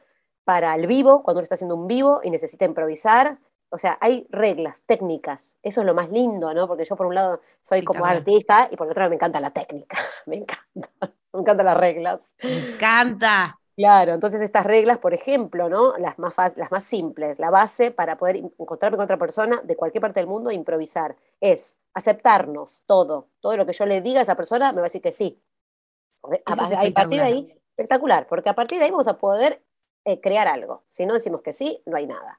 [0.44, 3.38] para el vivo, cuando uno está haciendo un vivo y necesita improvisar.
[3.70, 5.56] O sea, hay reglas, técnicas.
[5.62, 6.68] Eso es lo más lindo, ¿no?
[6.68, 9.52] Porque yo por un lado soy como artista y por otro lado me encanta la
[9.52, 9.98] técnica.
[10.26, 10.90] Me encanta.
[11.32, 12.22] Me encantan las reglas.
[12.42, 13.60] Me encanta.
[13.80, 15.98] Claro, entonces estas reglas, por ejemplo, ¿no?
[15.98, 20.02] las, más las más simples, la base para poder encontrarme con otra persona de cualquier
[20.02, 23.30] parte del mundo e improvisar, es aceptarnos todo.
[23.40, 25.42] Todo lo que yo le diga a esa persona me va a decir que sí.
[26.46, 26.56] A,
[26.94, 29.64] partir de ahí, espectacular, porque a partir de ahí vamos a poder
[30.04, 30.84] eh, crear algo.
[30.88, 32.38] Si no decimos que sí, no hay nada.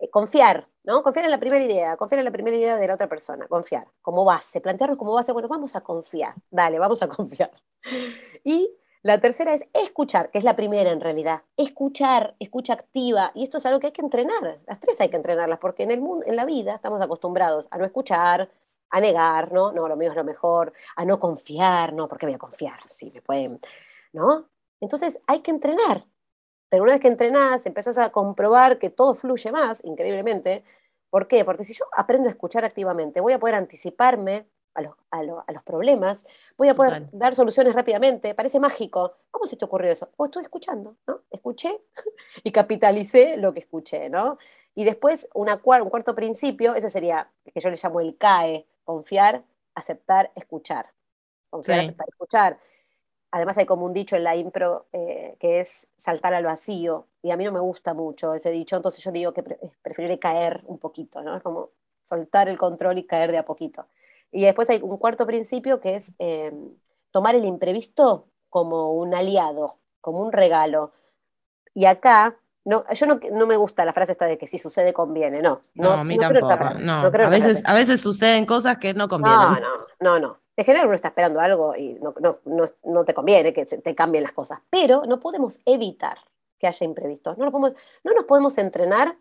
[0.00, 1.02] Eh, confiar, ¿no?
[1.02, 3.86] Confiar en la primera idea, confiar en la primera idea de la otra persona, confiar
[4.02, 7.52] como base, plantearnos como base, bueno, vamos a confiar, dale, vamos a confiar.
[8.42, 11.42] Y la tercera es escuchar, que es la primera en realidad.
[11.56, 13.30] Escuchar, escucha activa.
[13.34, 14.60] Y esto es algo que hay que entrenar.
[14.66, 17.78] Las tres hay que entrenarlas, porque en el mundo, en la vida, estamos acostumbrados a
[17.78, 18.50] no escuchar,
[18.90, 19.72] a negar, ¿no?
[19.72, 22.80] No, lo mío es lo mejor, a no confiar, no, ¿por qué voy a confiar?
[22.86, 23.60] Si me pueden,
[24.12, 24.46] ¿no?
[24.82, 26.04] Entonces hay que entrenar.
[26.68, 30.64] Pero una vez que entrenás, empezás a comprobar que todo fluye más, increíblemente.
[31.08, 31.44] ¿Por qué?
[31.44, 36.24] Porque si yo aprendo a escuchar activamente, voy a poder anticiparme a los, problemas,
[36.56, 39.18] voy a poder dar soluciones rápidamente, parece mágico.
[39.30, 40.08] ¿Cómo se te ocurrió eso?
[40.16, 41.20] Pues estoy escuchando, ¿no?
[41.30, 41.78] Escuché
[42.42, 44.38] y capitalicé lo que escuché, ¿no?
[44.74, 49.44] Y después una, un cuarto principio, ese sería, que yo le llamo el CAE, confiar,
[49.74, 50.90] aceptar, escuchar.
[51.50, 52.58] Confiar, aceptar, escuchar.
[53.32, 57.30] Además hay como un dicho en la impro eh, que es saltar al vacío, y
[57.30, 59.42] a mí no me gusta mucho ese dicho, entonces yo digo que
[59.82, 61.34] prefiero caer un poquito, ¿no?
[61.36, 61.70] Es como
[62.02, 63.86] soltar el control y caer de a poquito.
[64.30, 66.52] Y después hay un cuarto principio que es eh,
[67.10, 70.92] tomar el imprevisto como un aliado, como un regalo.
[71.74, 75.40] Y acá, no, yo no, me gusta la frase esta de que si sucede conviene,
[75.40, 75.60] no.
[75.74, 76.50] No, a mí tampoco.
[76.50, 79.40] a, veces, a veces suceden cosas que no convienen.
[79.40, 79.68] No, no,
[80.00, 80.41] no, no.
[80.62, 82.14] En general uno está esperando algo y no,
[82.84, 86.18] no, te conviene que te cambien las cosas, pero no podemos evitar
[86.56, 87.36] que haya imprevistos.
[87.36, 87.72] No, podemos,
[88.04, 89.18] no nos podemos entrenar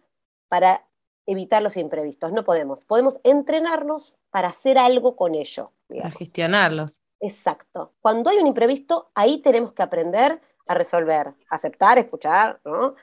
[0.49, 0.86] para
[1.25, 2.86] evitar los imprevistos, no podemos.
[2.86, 5.71] Podemos entrenarnos para hacer algo con ello.
[5.88, 7.01] Para gestionarlos.
[7.19, 7.93] Exacto.
[8.01, 12.93] Cuando hay un imprevisto, ahí tenemos que aprender a resolver, aceptar, escuchar ¿no?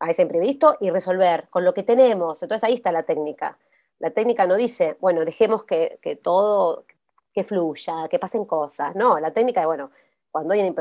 [0.00, 2.42] a ese imprevisto y resolver con lo que tenemos.
[2.42, 3.56] Entonces ahí está la técnica.
[4.00, 6.84] La técnica no dice, bueno, dejemos que, todo,
[7.36, 8.96] que fluya, que pasen cosas.
[8.96, 9.90] No, la técnica es, bueno,
[10.30, 10.74] cuando hay un,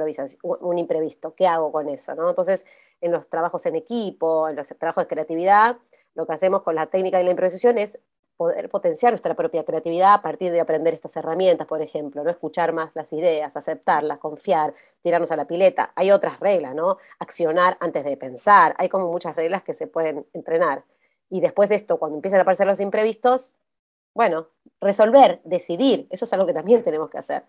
[0.61, 2.15] un imprevisto, ¿qué hago con eso?
[2.15, 2.29] ¿no?
[2.29, 2.65] Entonces,
[3.01, 5.77] en los trabajos en equipo, en los trabajos de creatividad,
[6.13, 7.99] lo que hacemos con la técnica de la improvisación es
[8.37, 12.71] poder potenciar nuestra propia creatividad a partir de aprender estas herramientas, por ejemplo, no escuchar
[12.71, 15.91] más las ideas, aceptarlas, confiar, tirarnos a la pileta.
[15.95, 16.99] Hay otras reglas, ¿no?
[17.19, 18.75] Accionar antes de pensar.
[18.77, 20.85] Hay como muchas reglas que se pueden entrenar.
[21.29, 23.57] Y después de esto, cuando empiezan a aparecer los imprevistos,
[24.15, 24.47] bueno,
[24.81, 27.43] resolver, decidir, eso es algo que también tenemos que hacer.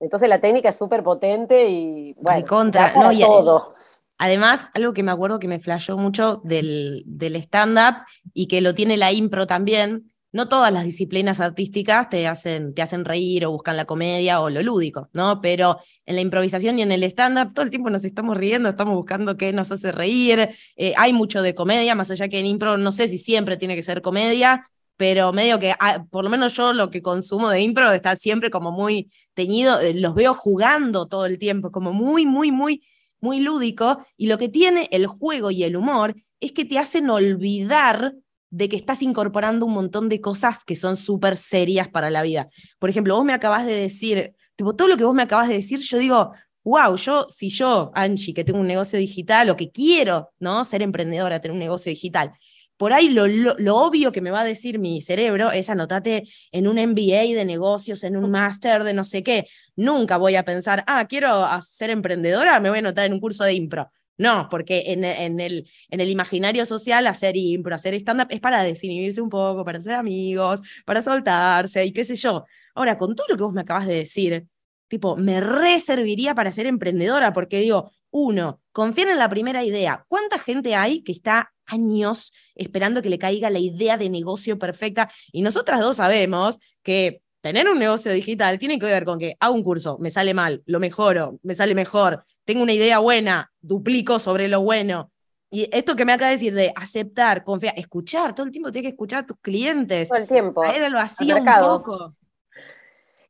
[0.00, 3.68] Entonces la técnica es súper potente y bueno, contra, no, todo.
[4.16, 8.74] Además, algo que me acuerdo que me flashó mucho del, del stand-up y que lo
[8.74, 13.50] tiene la impro también, no todas las disciplinas artísticas te hacen, te hacen reír o
[13.50, 15.40] buscan la comedia o lo lúdico, ¿no?
[15.40, 18.94] Pero en la improvisación y en el stand-up todo el tiempo nos estamos riendo, estamos
[18.94, 20.50] buscando qué nos hace reír.
[20.76, 23.74] Eh, hay mucho de comedia, más allá que en impro no sé si siempre tiene
[23.74, 27.62] que ser comedia, pero medio que, ah, por lo menos yo lo que consumo de
[27.62, 32.26] impro está siempre como muy teñido, eh, los veo jugando todo el tiempo, como muy,
[32.26, 32.82] muy, muy,
[33.20, 34.04] muy lúdico.
[34.16, 38.12] Y lo que tiene el juego y el humor es que te hacen olvidar
[38.50, 42.48] de que estás incorporando un montón de cosas que son súper serias para la vida.
[42.80, 45.78] Por ejemplo, vos me acabas de decir, todo lo que vos me acabas de decir,
[45.78, 46.32] yo digo,
[46.64, 50.64] wow, yo, si yo, Angie, que tengo un negocio digital o que quiero, ¿no?
[50.64, 52.32] Ser emprendedora, tener un negocio digital,
[52.78, 56.68] por ahí lo, lo, obvio que me va a decir mi cerebro es anotate en
[56.68, 59.48] un MBA de negocios, en un máster de no sé qué.
[59.76, 63.44] Nunca voy a pensar, ah, quiero ser emprendedora, me voy a anotar en un curso
[63.44, 63.90] de impro.
[64.16, 68.62] No, porque en, en, el, en el imaginario social hacer impro, hacer stand-up es para
[68.62, 72.44] desinhibirse un poco, para ser amigos, para soltarse y qué sé yo.
[72.74, 74.46] Ahora, con todo lo que vos me acabas de decir,
[74.88, 80.04] tipo, me reserviría para ser emprendedora, porque digo, uno, confiar en la primera idea.
[80.08, 85.10] ¿Cuánta gente hay que está años esperando que le caiga la idea de negocio perfecta?
[85.32, 89.54] Y nosotras dos sabemos que tener un negocio digital tiene que ver con que hago
[89.54, 94.18] un curso, me sale mal, lo mejoro, me sale mejor, tengo una idea buena, duplico
[94.18, 95.10] sobre lo bueno.
[95.50, 98.90] Y esto que me acaba de decir de aceptar, confiar, escuchar, todo el tiempo tienes
[98.90, 100.08] que escuchar a tus clientes.
[100.08, 100.62] Todo el tiempo.
[100.62, 102.12] Ayer lo hacía un poco.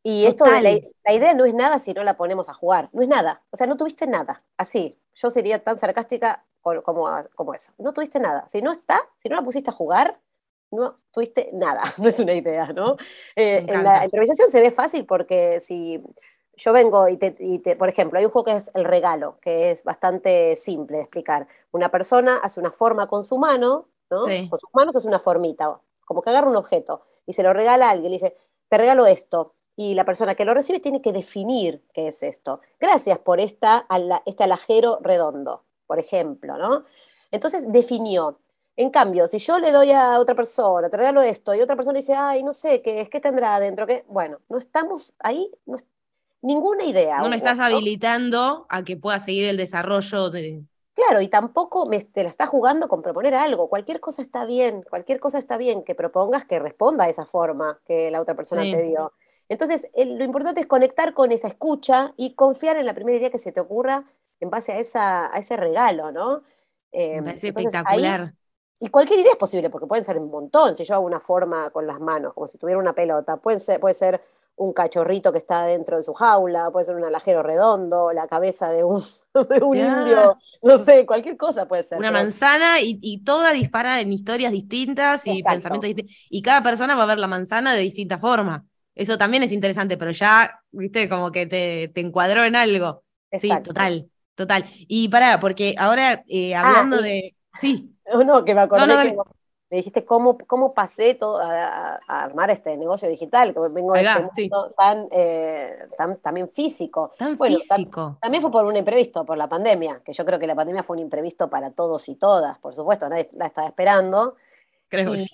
[0.02, 2.88] Y esto de la, idea no es nada si no la ponemos a jugar.
[2.92, 3.42] No es nada.
[3.50, 4.42] O sea, no tuviste nada.
[4.56, 4.98] Así.
[5.14, 7.72] Yo sería tan sarcástica como, como eso.
[7.78, 8.46] No tuviste nada.
[8.48, 10.20] Si no está, si no la pusiste a jugar,
[10.70, 11.82] no tuviste nada.
[11.98, 12.96] No es una idea, ¿no?
[13.36, 16.02] Eh, en la improvisación se ve fácil porque si
[16.54, 19.84] yo vengo y te, por ejemplo, hay un juego que es el regalo, que es
[19.84, 21.46] bastante simple de explicar.
[21.70, 24.22] Una persona hace una forma con su mano, ¿no?
[24.22, 27.88] Con sus manos hace una formita, como que agarra un objeto y se lo regala
[27.88, 28.36] a alguien, le dice,
[28.68, 29.54] te regalo esto.
[29.80, 32.60] Y la persona que lo recibe tiene que definir qué es esto.
[32.80, 33.86] Gracias por esta,
[34.26, 36.82] este alajero redondo, por ejemplo, ¿no?
[37.30, 38.40] Entonces definió.
[38.74, 41.96] En cambio, si yo le doy a otra persona, te regalo esto, y otra persona
[41.96, 43.08] dice, ay, no sé, ¿qué es?
[43.08, 43.86] ¿Qué tendrá adentro?
[43.86, 44.04] ¿Qué?
[44.08, 45.76] Bueno, no estamos ahí, no,
[46.42, 47.20] ninguna idea.
[47.20, 50.64] No me estás habilitando a que pueda seguir el desarrollo de...
[50.92, 53.68] Claro, y tampoco me, te la estás jugando con proponer algo.
[53.68, 57.78] Cualquier cosa está bien, cualquier cosa está bien que propongas que responda a esa forma
[57.86, 59.12] que la otra persona te dio.
[59.48, 63.38] Entonces, lo importante es conectar con esa escucha y confiar en la primera idea que
[63.38, 64.04] se te ocurra
[64.40, 66.42] en base a, esa, a ese regalo, ¿no?
[66.92, 68.32] me parece espectacular.
[68.80, 70.76] y cualquier idea es posible, porque pueden ser un montón.
[70.76, 73.80] Si yo hago una forma con las manos, como si tuviera una pelota, puede ser,
[73.80, 74.20] puede ser
[74.58, 78.70] un cachorrito que está dentro de su jaula, puede ser un alajero redondo, la cabeza
[78.70, 79.02] de un,
[79.74, 81.98] indio, no sé, cualquier cosa puede ser.
[81.98, 86.16] Una manzana y, y, toda dispara en historias distintas y pensamientos distintos.
[86.28, 88.66] Y cada persona va a ver la manzana de distinta forma.
[88.98, 93.04] Eso también es interesante, pero ya, viste, como que te, te encuadró en algo.
[93.30, 94.64] Sí, total, total.
[94.88, 97.34] Y para, porque ahora eh, ah, hablando de.
[97.60, 97.94] Sí.
[98.24, 99.16] No, que me acordé que
[99.70, 104.22] me dijiste cómo, cómo pasé todo a, armar este negocio digital, que vengo de este
[104.22, 104.74] mundo
[105.10, 107.12] eh, tan, también físico.
[107.18, 108.16] Tan físico.
[108.18, 110.96] también fue por un imprevisto, por la pandemia, que yo creo que la pandemia fue
[110.96, 114.36] un imprevisto para todos y todas, por supuesto, nadie la estaba esperando.
[114.88, 115.26] Creo que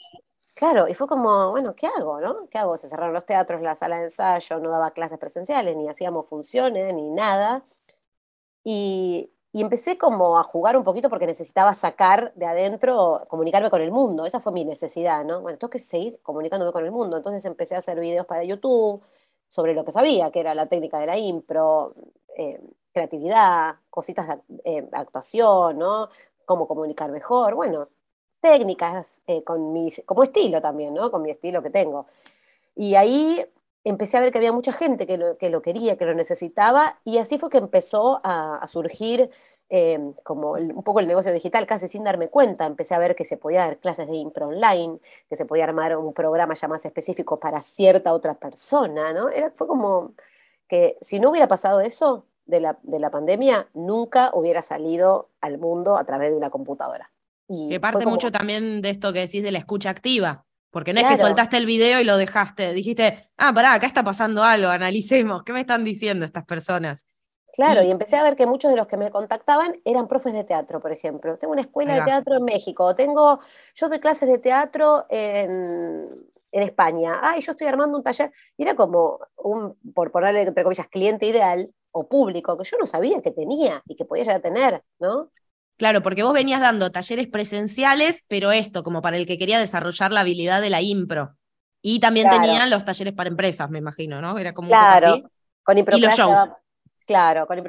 [0.55, 2.49] Claro, y fue como, bueno, ¿qué hago, no?
[2.49, 2.77] ¿Qué hago?
[2.77, 6.95] Se cerraron los teatros, la sala de ensayo, no daba clases presenciales, ni hacíamos funciones,
[6.95, 7.65] ni nada.
[8.65, 13.83] Y, y empecé como a jugar un poquito porque necesitaba sacar de adentro, comunicarme con
[13.83, 14.27] el mundo.
[14.27, 15.41] Esa fue mi necesidad, ¿no?
[15.43, 17.17] Bueno, tengo que seguir comunicándome con el mundo.
[17.17, 19.03] Entonces empecé a hacer videos para YouTube
[19.49, 21.95] sobre lo que sabía, que era la técnica de la impro,
[22.37, 22.61] eh,
[22.93, 26.09] creatividad, cositas de eh, actuación, ¿no?
[26.47, 27.55] Cómo comunicar mejor.
[27.55, 27.89] Bueno,
[28.45, 31.11] técnicas eh, con mi, como estilo también, ¿no?
[31.11, 32.05] Con mi estilo que tengo.
[32.77, 33.43] Y ahí
[33.85, 37.01] empecé a ver que había mucha gente que lo, que lo quería, que lo necesitaba,
[37.05, 39.31] y así fue que empezó a, surgir
[39.71, 42.67] eh, como un poco el negocio digital, casi sin darme cuenta.
[42.67, 44.99] Empecé a ver que se podía dar clases de impro online,
[45.31, 49.31] que se podía armar un programa ya más específico para cierta otra persona, ¿no?
[49.31, 50.13] Era, fue como
[50.69, 55.57] que si no hubiera pasado eso de la, de la pandemia, nunca hubiera salido al
[55.57, 57.11] mundo a través de una computadora.
[57.49, 60.45] Y que parte mucho también de esto que decís de la escucha activa.
[60.71, 64.03] Porque no es que soltaste el video y lo dejaste, dijiste, ah, pará, acá está
[64.03, 67.07] pasando algo, analicemos, ¿qué me están diciendo estas personas?
[67.53, 70.43] Claro, y, empecé a ver que muchos de los que me contactaban eran profes de
[70.43, 71.39] teatro, por ejemplo.
[71.39, 73.39] Tengo una escuela de teatro en México, tengo,
[73.77, 76.09] yo doy clases de teatro en,
[76.51, 80.65] en España, ay, yo estoy armando un taller, y era como un, por ponerle entre
[80.65, 84.39] comillas, cliente ideal o público que yo no sabía que tenía y que podía llegar
[84.39, 85.31] a tener, ¿no?
[85.77, 90.13] Claro, porque vos venías dando talleres presenciales, pero esto, como para el que quería desarrollar
[90.13, 91.37] la habilidad de la impro.
[91.83, 94.39] Y también tenían los talleres para empresas, me imagino, ¿no?
[94.39, 95.23] Era como claro,
[95.63, 96.49] con y los shows.
[97.07, 97.63] Claro, con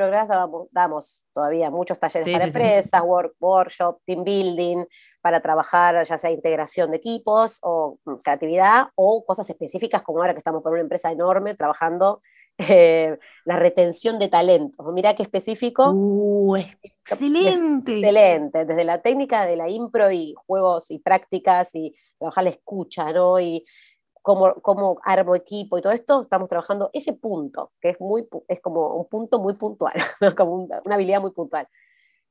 [0.71, 4.85] damos, todavía muchos talleres para empresas, work, workshop, team building,
[5.19, 10.33] para trabajar ya sea integración de equipos o mm, creatividad o cosas específicas como ahora
[10.33, 12.21] que estamos con una empresa enorme trabajando
[12.57, 14.85] eh, la retención de talentos.
[14.93, 15.91] Mira qué específico.
[15.91, 17.99] Uh, excelente.
[17.99, 23.11] Excelente, desde la técnica de la impro y juegos y prácticas y trabajar la escucha,
[23.11, 23.39] ¿no?
[23.39, 23.65] Y
[24.21, 28.95] cómo, armo equipo y todo esto, estamos trabajando ese punto, que es, muy, es como
[28.95, 29.93] un punto muy puntual,
[30.37, 31.67] como una habilidad muy puntual,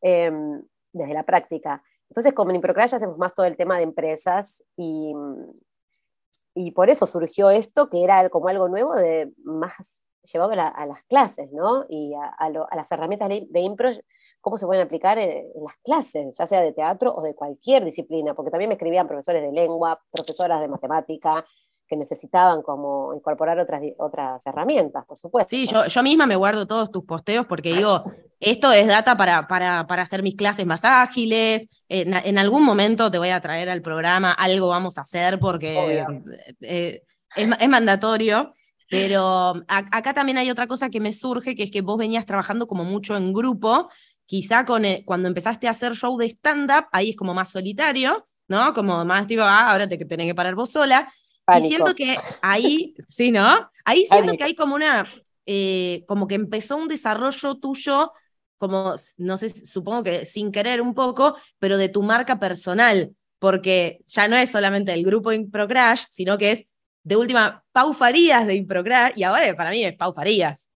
[0.00, 0.60] em,
[0.92, 1.84] desde la práctica.
[2.08, 5.12] Entonces, como en Improcrash hacemos más todo el tema de empresas y,
[6.54, 11.02] y por eso surgió esto, que era como algo nuevo, de más llevado a, las
[11.04, 11.86] clases, ¿no?
[11.88, 13.90] Y a, las herramientas de, impro,
[14.40, 18.34] cómo se pueden aplicar en, las clases, ya sea de teatro o de cualquier disciplina,
[18.34, 21.44] porque también me escribían profesores de lengua, profesoras de matemática,
[21.86, 25.50] que necesitaban como incorporar otras, otras herramientas, por supuesto.
[25.50, 28.04] Sí, yo, yo misma me guardo todos tus posteos porque digo,
[28.40, 33.18] esto es data para, para, para hacer mis clases más ágiles, en, algún momento te
[33.18, 36.04] voy a traer al programa, algo vamos a hacer porque
[36.60, 37.02] eh,
[37.36, 38.54] es, mandatorio.
[38.88, 42.66] Pero acá también hay otra cosa que me surge, que es que vos venías trabajando
[42.66, 43.88] como mucho en grupo,
[44.26, 48.72] quizá con cuando empezaste a hacer show de stand-up, ahí es como más solitario, ¿no?
[48.74, 51.12] Como más tipo, ah, ahora te tenés que parar vos sola,
[51.58, 53.70] y siento que ahí, sí, ¿no?
[53.84, 55.04] Ahí siento que hay como una,
[55.46, 58.12] eh, como que empezó un desarrollo tuyo,
[58.56, 64.00] como, no sé, supongo que sin querer un poco, pero de tu marca personal, porque
[64.06, 66.66] ya no es solamente el grupo Improcrash, sino que es
[67.04, 70.68] de última Pau Farías de Improcrash, y ahora para mí es Pau Farías.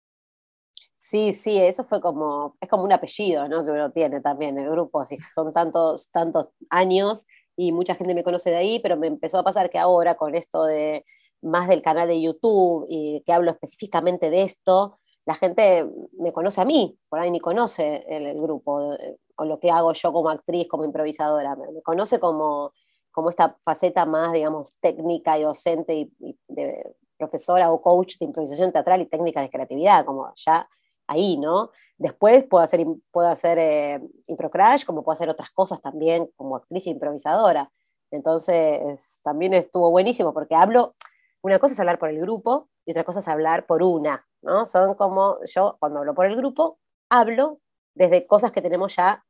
[0.99, 3.65] Sí, sí, eso fue como, es como un apellido, ¿no?
[3.65, 8.51] Que uno tiene también el grupo, son tantos, tantos años, y mucha gente me conoce
[8.51, 11.05] de ahí, pero me empezó a pasar que ahora con esto de
[11.43, 15.87] más del canal de YouTube y que hablo específicamente de esto, la gente
[16.19, 19.93] me conoce a mí, por ahí ni conoce el, grupo eh, o lo que hago
[19.93, 22.73] yo como actriz, como improvisadora, me, conoce como,
[23.17, 28.73] como esta faceta más, digamos, técnica y docente y, de profesora o coach de improvisación
[28.73, 30.69] teatral y técnica de creatividad, como ya
[31.07, 31.71] ahí, ¿no?
[31.97, 36.87] Después puedo hacer, puedo hacer eh, Improcrash, como puedo hacer otras cosas también como actriz
[36.87, 37.73] e improvisadora.
[38.11, 40.95] Entonces, también estuvo buenísimo porque hablo,
[41.41, 44.67] una cosa es hablar por el grupo y otra cosa es hablar por una, ¿no?
[44.67, 47.61] Son como, yo cuando hablo por el grupo, hablo
[47.95, 49.25] desde cosas que tenemos ya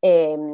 [0.00, 0.46] em,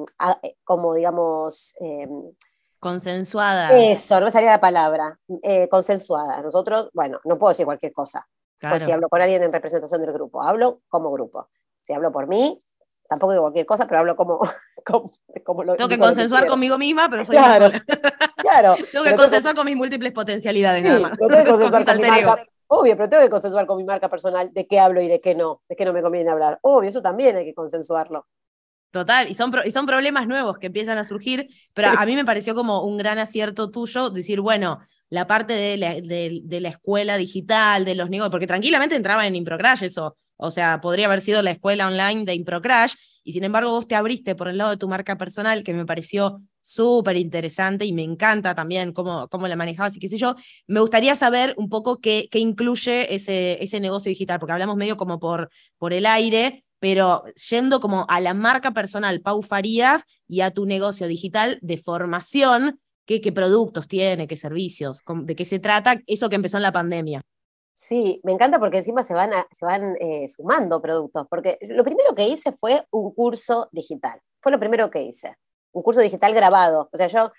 [0.42, 1.74] eh, como, digamos...
[1.80, 2.32] Em,
[2.78, 3.72] consensuadas.
[3.74, 6.40] Eso, no me salía la palabra, eh, consensuada.
[6.42, 8.26] Nosotros, bueno, no puedo decir cualquier cosa,
[8.60, 11.48] pues si hablo con alguien en representación del grupo, hablo como grupo.
[11.82, 12.58] Si hablo por mí,
[13.08, 14.40] tampoco digo cualquier cosa, pero hablo como,
[15.44, 17.70] como, lo Tengo que consensuar conmigo misma, pero soy claro,
[18.36, 18.76] claro.
[18.92, 21.18] Tengo que consensuar con mis múltiples potencialidades, nada más.
[21.18, 24.52] tengo que consensuar con, mi marca, obvio, pero tengo que consensuar con mi marca personal
[24.52, 26.58] de qué hablo y de qué no, de qué no me conviene hablar.
[26.62, 28.26] Obvio, eso también hay que consensuarlo.
[28.90, 32.24] Total, y son, y son problemas nuevos que empiezan a surgir, pero a mí me
[32.24, 34.78] pareció como un gran acierto tuyo decir, bueno,
[35.10, 39.36] la parte de la, de, la, escuela digital, de los negocios, porque tranquilamente entraba en
[39.36, 43.70] Improcrash eso, o sea, podría haber sido la escuela online de Improcrash, y sin embargo
[43.70, 47.84] vos te abriste por el lado de tu marca personal, que me pareció súper interesante
[47.84, 50.34] y me encanta también cómo, cómo la manejabas y qué sé yo.
[50.66, 54.96] Me gustaría saber un poco qué, qué incluye ese, ese negocio digital, porque hablamos medio
[54.96, 60.40] como por, por el aire, pero yendo como a la marca personal Pau Farías y
[60.40, 65.96] a tu negocio digital de formación, qué, productos tiene, qué servicios, de qué se trata,
[66.06, 67.22] eso que empezó en la pandemia.
[67.72, 72.14] Sí, me encanta porque encima se van, se van eh, sumando productos, porque lo primero
[72.14, 75.36] que hice fue un curso digital, fue lo primero que hice,
[75.72, 77.32] un curso digital grabado, o sea, yo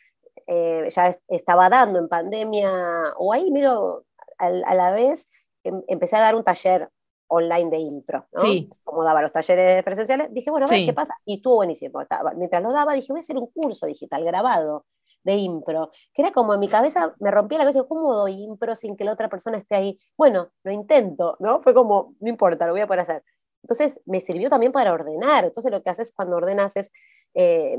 [0.48, 2.72] eh, ya estaba dando en pandemia,
[3.18, 4.06] o ahí medio
[4.38, 5.28] a, la vez,
[5.64, 6.90] em, empecé a dar un taller
[7.30, 8.42] online de impro, ¿no?
[8.42, 8.70] Sí.
[8.84, 12.02] Como daba los talleres presenciales, dije, bueno, a ver qué pasa, y estuvo buenísimo.
[12.36, 14.86] Mientras lo daba, dije, voy a hacer un curso digital grabado
[15.24, 18.74] de impro, que era como en mi cabeza, me rompía la cabeza, ¿cómo doy impro
[18.76, 20.00] sin que la otra persona esté ahí?
[20.18, 21.62] Bueno, lo intento, ¿no?
[21.62, 23.24] Fue como, no importa, lo voy a poder hacer.
[23.62, 25.44] Entonces, me sirvió también para ordenar.
[25.44, 26.92] Entonces, lo que haces cuando ordenas es
[27.34, 27.78] eh,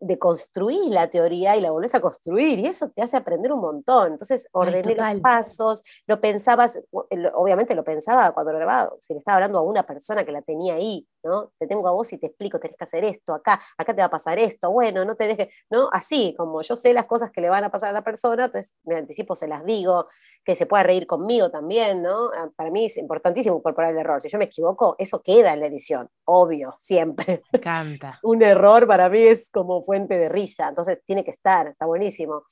[0.00, 4.12] deconstruir la teoría y la volvés a construir, y eso te hace aprender un montón.
[4.12, 9.36] Entonces, ordené los pasos, lo pensabas, obviamente lo pensaba cuando lo grababa, si le estaba
[9.36, 11.52] hablando a una persona que la tenía ahí, ¿no?
[11.58, 14.06] Te tengo a vos y te explico, tenés que hacer esto acá, acá te va
[14.06, 15.88] a pasar esto, bueno, no te dejes, ¿no?
[15.92, 18.74] Así, como yo sé las cosas que le van a pasar a la persona, entonces
[18.84, 20.06] me anticipo, se las digo,
[20.44, 22.30] que se pueda reír conmigo también, ¿no?
[22.36, 24.20] Ah, para mí es importantísimo incorporar el error.
[24.20, 27.42] Si yo me equivoco, eso queda en la edición, obvio, siempre.
[27.52, 28.18] Me encanta.
[28.22, 32.44] Un error para mí es como fuente de risa, entonces tiene que estar, está buenísimo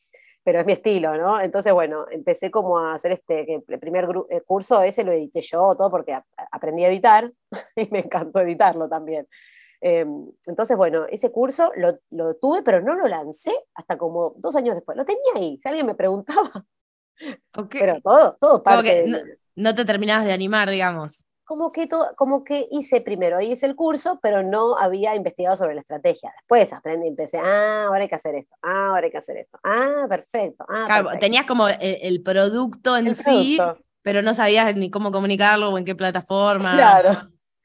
[0.49, 1.38] pero es mi estilo, ¿no?
[1.42, 5.42] Entonces, bueno, empecé como a hacer este, que el primer eh, curso ese lo edité
[5.42, 6.18] yo, todo porque
[6.51, 7.30] aprendí a editar
[7.76, 9.28] y me encantó editarlo también.
[9.82, 14.57] Em, entonces, bueno, ese curso lo, lo, tuve, pero no lo lancé hasta como dos
[14.57, 14.96] años después.
[14.96, 16.64] Lo tenía ahí, si alguien me preguntaba.
[17.55, 17.80] Okay.
[17.82, 19.05] Pero todo, todo parte.
[19.07, 19.18] No,
[19.55, 23.74] no, te terminabas de animar, digamos como que, todo, como que hice primero, hice el
[23.74, 26.30] curso, pero no había investigado sobre la estrategia.
[26.36, 29.38] Después aprendí y empecé, ah, ahora hay que hacer esto, ah, ahora hay que hacer
[29.38, 30.66] esto, ah, perfecto.
[30.68, 33.59] Ah, claro, tenías como el, producto en sí,
[34.03, 36.74] pero no sabías ni cómo comunicarlo o en qué plataforma.
[36.74, 37.16] Claro.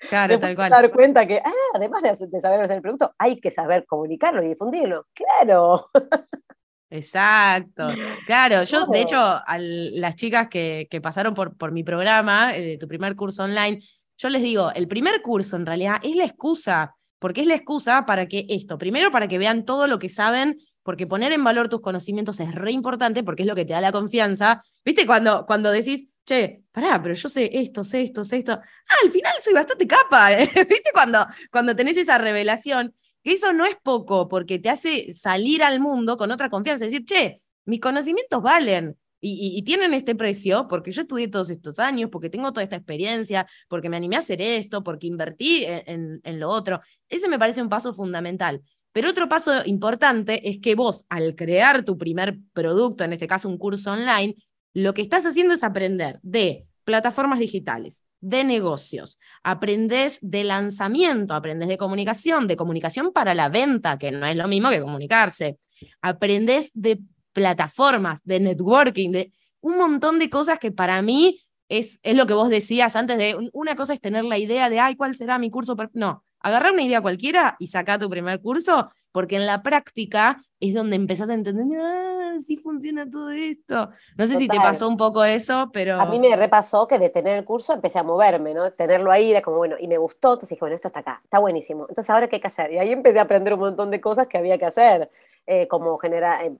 [0.09, 0.69] Claro, tal cual.
[0.69, 4.41] dar cuenta que, ah, además de, de saber hacer el producto, hay que saber comunicarlo
[4.43, 5.07] y difundirlo.
[5.13, 5.89] Claro.
[6.93, 7.87] Exacto,
[8.27, 12.87] claro, yo de hecho a las chicas que, pasaron por, por, mi programa, eh, tu
[12.87, 13.81] primer curso online,
[14.15, 18.05] yo les digo, el primer curso en realidad es la excusa, porque es la excusa
[18.05, 21.67] para que esto, primero para que vean todo lo que saben, porque poner en valor
[21.67, 24.63] tus conocimientos es re importante, porque es lo que te da la confianza.
[24.85, 28.51] ¿Viste cuando, cuando decís, che, pará, pero yo sé esto, sé esto, sé esto?
[28.51, 30.91] Ah, al final soy bastante capa, ¿viste?
[30.93, 32.93] Cuando, cuando tenés esa revelación
[33.31, 37.41] eso no es poco, porque te hace salir al mundo con otra confianza, decir, che,
[37.65, 38.97] mis conocimientos valen.
[39.25, 43.47] Y, tienen este precio porque yo estudié todos estos años, porque tengo toda esta experiencia,
[43.69, 46.81] porque me animé a hacer esto, porque invertí en, en lo otro.
[47.07, 48.61] Ese me parece un paso fundamental.
[48.91, 53.47] Pero otro paso importante es que vos, al crear tu primer producto, en este caso
[53.47, 54.35] un curso online,
[54.73, 61.67] lo que estás haciendo es aprender de plataformas digitales, de negocios, aprendes de lanzamiento, aprendes
[61.67, 65.59] de comunicación, de comunicación para la venta, que no es lo mismo que comunicarse,
[66.01, 66.99] aprendes de
[67.33, 72.33] plataformas, de networking, de un montón de cosas que para mí es, es lo que
[72.33, 75.49] vos decías antes de, una cosa es tener la idea de, ay, ¿cuál será mi
[75.49, 75.75] curso?
[75.91, 80.75] No, agarrar una idea cualquiera y sacar tu primer curso, porque en la práctica es
[80.75, 83.89] donde empezás a entender, ah, sí funciona todo esto.
[84.17, 85.99] No sé si te pasó un poco eso, pero...
[85.99, 88.71] A mí me repasó que de tener el curso empecé a moverme, ¿no?
[88.71, 91.39] Tenerlo ahí era como, bueno, y me gustó, entonces dije, bueno, esto está acá, está
[91.39, 91.85] buenísimo.
[91.89, 92.71] Entonces, ¿ahora qué hay que hacer?
[92.71, 95.09] Y ahí empecé a aprender un montón de cosas que había que hacer,
[95.45, 96.55] eh, como generar, eh,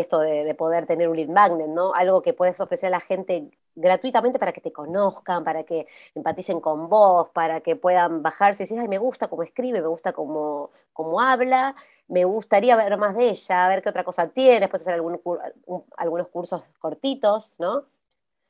[0.00, 1.94] esto de, poder tener un lead magnet, ¿no?
[1.94, 6.60] Algo que puedes ofrecer a la gente gratuitamente para que te conozcan, para que empaticen
[6.60, 10.12] con vos, para que puedan bajarse y decir, ay, me gusta cómo escribe, me gusta
[10.12, 11.74] cómo, cómo habla,
[12.08, 16.64] me gustaría ver más de ella, ver qué otra cosa tiene, después hacer algunos cursos
[16.80, 17.84] cortitos, ¿no?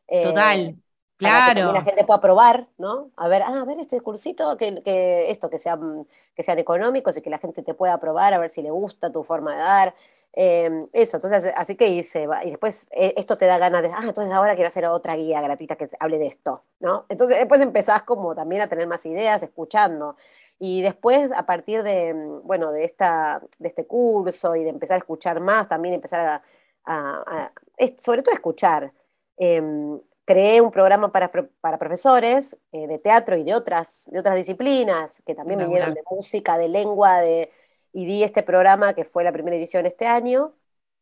[0.07, 0.61] Total.
[0.61, 0.77] Eh,
[1.19, 1.73] Claro.
[1.73, 3.11] la gente pueda probar, ¿no?
[3.17, 6.07] A ver, ah, a ver este cursito, que, que, esto, que sean,
[6.37, 9.11] que sean económicos y que la gente te pueda probar, a ver si le gusta
[9.11, 9.95] tu forma de dar.
[10.33, 14.05] Em, eso, entonces, así que hice, y después eh, esto te da ganas de, ah,
[14.05, 17.07] entonces ahora quiero hacer otra guía gratuita que hable de esto, ¿no?
[17.09, 20.17] Entonces después empezás como también a tener más ideas, escuchando.
[20.61, 22.13] Y después, a partir de,
[22.45, 26.43] bueno, de, esta, de este curso y de empezar a escuchar más, también empezar
[26.85, 27.53] a,
[28.01, 28.93] sobre todo a escuchar.
[29.37, 31.31] Em, creé un programa para,
[31.63, 36.03] para profesores eh, de teatro y de otras, de otras disciplinas, que también vinieron de
[36.11, 37.51] música, de lengua, de,
[37.95, 40.53] y di este programa que fue la primera edición este año,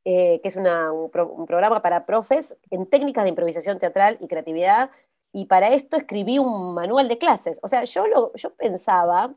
[0.05, 0.69] eh, que es un,
[1.11, 4.93] programa para profes en técnicas de improvisación teatral y creatividad,
[5.33, 7.59] y para esto escribí un manual de clases.
[7.65, 9.35] O sea, yo, lo, yo pensaba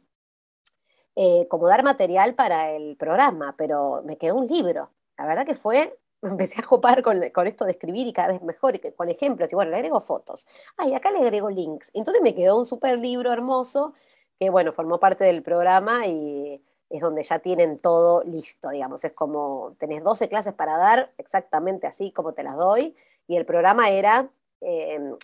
[1.15, 4.91] eh, como dar material para el programa, pero me quedó un libro.
[5.17, 8.75] La verdad que fue empecé a copar con, esto de escribir y cada vez mejor,
[8.75, 10.47] y con ejemplos, y bueno, le agrego fotos.
[10.77, 11.91] Ay, acá le agrego links.
[11.93, 13.93] Entonces me quedó un súper libro hermoso
[14.39, 19.03] que, bueno, formó parte del programa y es donde ya tienen todo listo, digamos.
[19.05, 22.95] Es como, tenés 12 clases para dar, exactamente así como te las doy,
[23.27, 24.29] y el programa era
[24.61, 25.15] em,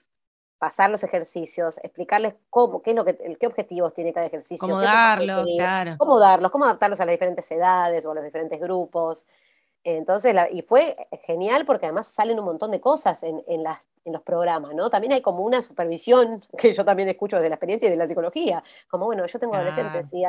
[0.59, 4.67] pasar los ejercicios, explicarles cómo, qué es lo que, qué objetivos tiene cada ejercicio.
[4.67, 5.95] Cómo darlos, claro.
[5.97, 9.25] Cómo darlos, cómo adaptarlos a las diferentes edades o a los diferentes grupos.
[9.85, 14.23] Entonces, y fue genial porque además salen un montón de cosas en, las, en los
[14.23, 14.89] programas, ¿no?
[14.89, 18.07] También hay como una supervisión que yo también escucho desde la experiencia y de la
[18.07, 20.23] psicología, como, bueno, yo tengo adolescentes y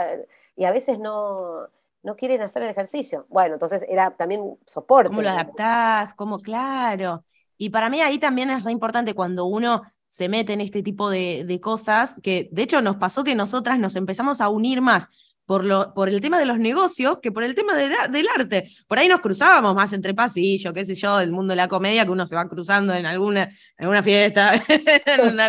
[0.65, 1.69] a, veces no,
[2.03, 3.25] no quieren hacer el ejercicio.
[3.31, 5.09] Bueno, entonces era también soporte.
[5.09, 6.13] ¿Cómo lo adaptás?
[6.13, 6.39] ¿Cómo?
[6.39, 7.25] Claro.
[7.57, 11.09] Y para mí ahí también es re importante cuando uno se mete en este tipo
[11.09, 15.09] de, de cosas, que de hecho nos pasó que nosotras nos empezamos a unir más
[15.47, 18.69] por, lo, por el tema de los negocios que por el tema del arte.
[18.87, 22.05] Por ahí nos cruzábamos más entre pasillos, qué sé yo, del mundo de la comedia,
[22.05, 24.55] que uno se va cruzando en alguna, alguna fiesta,
[25.07, 25.49] en una,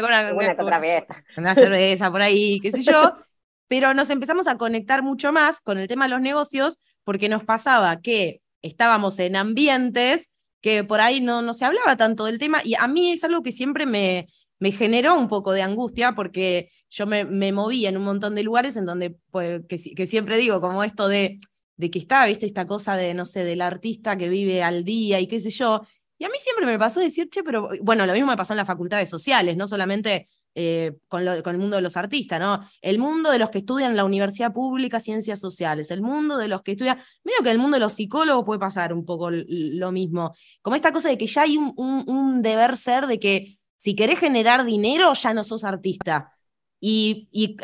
[0.79, 1.23] fiesta.
[1.35, 3.17] una cerveza por ahí, qué sé yo.
[3.67, 7.43] pero nos empezamos a conectar mucho más con el tema de los negocios porque nos
[7.43, 10.29] pasaba que estábamos en ambientes
[10.61, 13.41] que por ahí no, no se hablaba tanto del tema y a mí es algo
[13.41, 14.27] que siempre me,
[14.59, 18.43] me generó un poco de angustia porque yo me, me moví en un montón de
[18.43, 21.39] lugares en donde, pues, que, siempre digo, como esto de,
[21.75, 25.19] de que está, viste, esta cosa de, no sé, del artista que vive al día
[25.19, 25.81] y qué sé yo.
[26.17, 28.57] Y a mí siempre me pasó decir, che, pero bueno, lo mismo me pasó en
[28.57, 30.27] las facultades sociales, no solamente
[30.59, 32.67] eh, con, con, el mundo de los artistas, ¿no?
[32.81, 36.47] El mundo de los que estudian en la universidad pública ciencias sociales, el mundo de
[36.47, 39.91] los que estudian, medio que el mundo de los psicólogos puede pasar un poco lo
[39.91, 40.33] mismo,
[40.63, 44.65] como esta cosa de que ya hay un, deber ser de que si querés generar
[44.65, 46.33] dinero ya no sos artista.
[46.79, 47.55] Y, y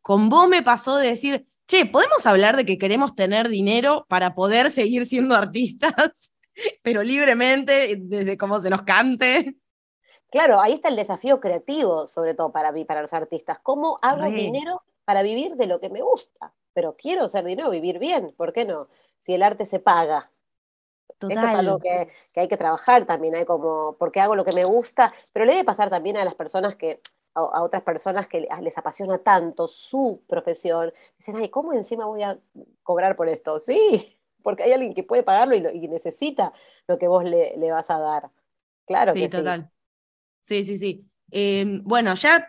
[0.00, 4.34] con vos me pasó de decir, che, ¿podemos hablar de que queremos tener dinero para
[4.34, 6.32] poder seguir siendo artistas,
[6.82, 9.56] pero libremente, desde cómo se nos cante?
[10.30, 13.58] Claro, ahí está el desafío creativo, sobre todo para, para los artistas.
[13.62, 16.54] ¿Cómo hago dinero para vivir de lo que me gusta?
[16.72, 18.88] Pero quiero hacer dinero, vivir bien, ¿por qué no?
[19.18, 20.31] Si el arte se paga.
[21.28, 24.64] Eso es algo que, hay que trabajar también, hay como, porque hago lo que me
[24.64, 27.00] gusta, pero le debe pasar también a las personas que,
[27.34, 32.38] a, otras personas que les apasiona tanto su profesión, dicen, ay, ¿cómo encima voy a
[32.82, 33.58] cobrar por esto?
[33.58, 36.52] Sí, porque hay alguien que puede pagarlo y, necesita
[36.88, 38.30] lo que vos le, le, vas a dar.
[38.86, 39.70] Claro sí, total.
[40.42, 41.06] Sí, sí, sí.
[41.30, 42.46] Em, bueno, ya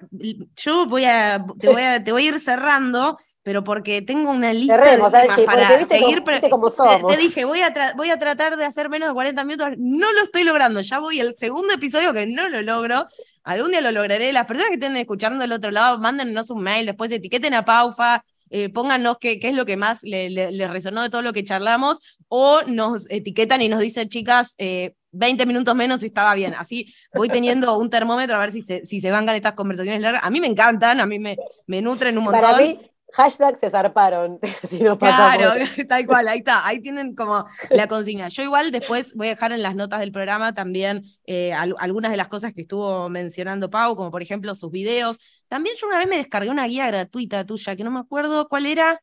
[0.58, 4.54] yo voy a te, voy a, te voy a ir cerrando, pero porque tengo una
[4.54, 5.12] lista de temas
[5.46, 6.24] para seguir.
[6.50, 9.70] Como, te, dije, voy a, voy a tratar de hacer menos de 40 minutos.
[9.78, 10.80] No lo estoy logrando.
[10.80, 13.08] Ya voy al segundo episodio que no lo logro.
[13.44, 14.32] Algún día lo lograré.
[14.32, 18.24] Las personas que estén escuchando del otro lado, mándenos un mail, después etiqueten a Paufa,
[18.50, 21.44] eh, pónganos qué, qué, es lo que más les le, resonó de todo lo que
[21.44, 26.54] charlamos, o nos etiquetan y nos dicen, chicas, eh, 20 minutos menos y estaba bien.
[26.58, 30.24] Así voy teniendo un termómetro a ver si se, si se vangan estas conversaciones largas.
[30.24, 31.36] A mí me encantan, a mí me,
[31.68, 32.42] me nutren un montón.
[32.42, 32.80] Para mí,
[33.14, 34.40] hashtag se zarparon.
[35.00, 35.52] claro,
[35.88, 38.28] tal cual, ahí está, ahí tienen como la consigna.
[38.28, 42.18] Yo igual después voy a dejar en las notas del programa también eh, algunas de
[42.18, 45.20] las cosas que estuvo mencionando Pau, como por ejemplo sus videos.
[45.48, 48.66] También yo una vez me descargué una guía gratuita tuya, que no me acuerdo cuál
[48.66, 49.02] era,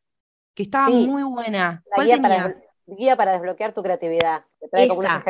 [0.55, 1.83] que estaba muy buena.
[1.95, 2.67] ¿Cuál tenías?
[2.87, 4.45] guía para desbloquear tu creatividad.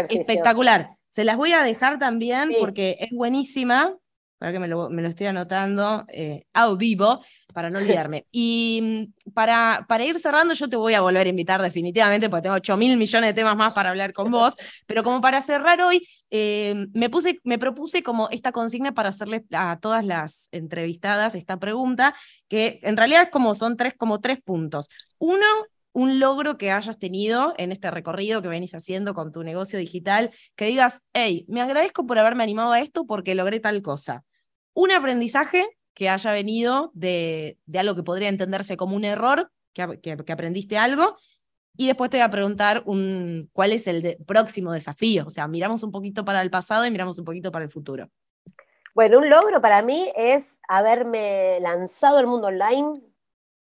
[0.09, 0.97] espectacular.
[1.11, 3.97] Se las voy a dejar también porque es buenísima.
[4.41, 7.22] Para que me lo, me lo estoy anotando eh, a vivo,
[7.53, 8.26] para no olvidarme.
[8.32, 12.45] Y mm, para, para ir cerrando, yo te voy a volver a invitar definitivamente, porque
[12.45, 14.55] tengo 8 mil millones de temas más para hablar con vos.
[14.86, 19.45] Pero como para cerrar hoy, eh, me, puse, me propuse como esta consigna para hacerle
[19.53, 22.14] a todas las entrevistadas esta pregunta,
[22.49, 24.88] que en realidad es como son tres, como tres puntos.
[25.18, 25.45] Uno,
[25.93, 30.30] un logro que hayas tenido en este recorrido que venís haciendo con tu negocio digital,
[30.57, 34.24] que digas, hey, me agradezco por haberme animado a esto porque logré tal cosa.
[34.72, 40.01] Un aprendizaje que haya venido de, de algo que podría entenderse como un error, que,
[40.01, 41.16] que, aprendiste algo,
[41.76, 45.24] y después te voy a preguntar un, cuál es el próximo desafío.
[45.26, 48.09] O sea, miramos un poquito para el pasado y miramos un poquito para el futuro.
[48.95, 53.01] Bueno, un logro para mí es haberme lanzado al mundo online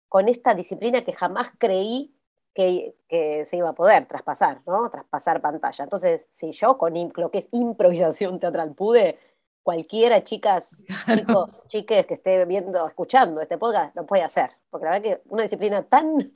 [0.08, 2.17] con esta disciplina que jamás creí
[2.58, 4.90] que, se iba a poder traspasar, ¿no?
[4.90, 5.84] Traspasar pantalla.
[5.84, 9.20] Entonces, si yo con lo que es improvisación teatral pude,
[9.62, 14.52] cualquiera, chicas, chicos, chiques que esté viendo, escuchando este podcast, lo puede hacer.
[14.72, 16.34] Porque la verdad que una disciplina tan,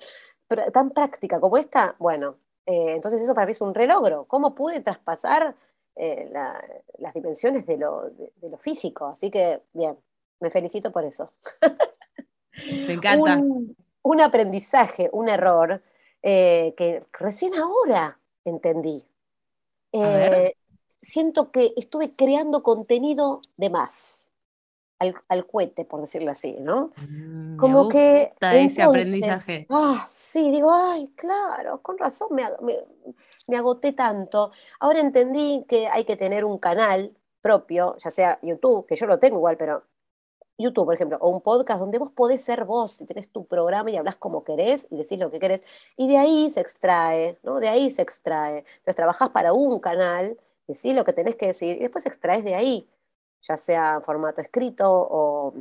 [0.71, 2.35] tan práctica como esta, bueno,
[2.67, 4.25] eh, entonces eso para mí es un relogro.
[4.25, 5.55] ¿Cómo pude traspasar
[5.95, 6.31] eh,
[6.99, 8.11] las dimensiones de lo,
[8.41, 9.07] lo, físico?
[9.07, 9.97] Así que, bien,
[10.39, 11.31] me felicito por eso.
[12.87, 13.37] Me encanta.
[13.37, 15.81] un, un aprendizaje, un error,
[16.23, 19.03] eh, que recién ahora entendí.
[19.91, 20.55] Eh,
[21.01, 24.27] siento que estuve creando contenido de más.
[24.99, 26.91] Al, al cohete, por decirlo así, ¿no?
[26.95, 28.33] Mm, Como que.
[28.39, 29.65] ese aprendizaje.
[29.67, 32.43] Ah, sí, digo, ay, claro, con razón me,
[33.47, 34.51] me, agoté tanto.
[34.79, 39.17] Ahora entendí que hay que tener un canal propio, ya sea YouTube, que yo lo
[39.17, 39.81] tengo igual, pero
[40.61, 43.91] YouTube, por ejemplo, o un podcast donde vos podés ser vos y tenés tu programa
[43.91, 45.63] y hablas como querés y decís lo que querés.
[45.97, 47.59] Y de ahí se extrae, ¿no?
[47.59, 48.59] De ahí se extrae.
[48.59, 50.37] Entonces trabajás para un canal,
[50.67, 52.89] decís lo que tenés que decir y después extraes de ahí,
[53.41, 55.53] ya sea formato escrito o,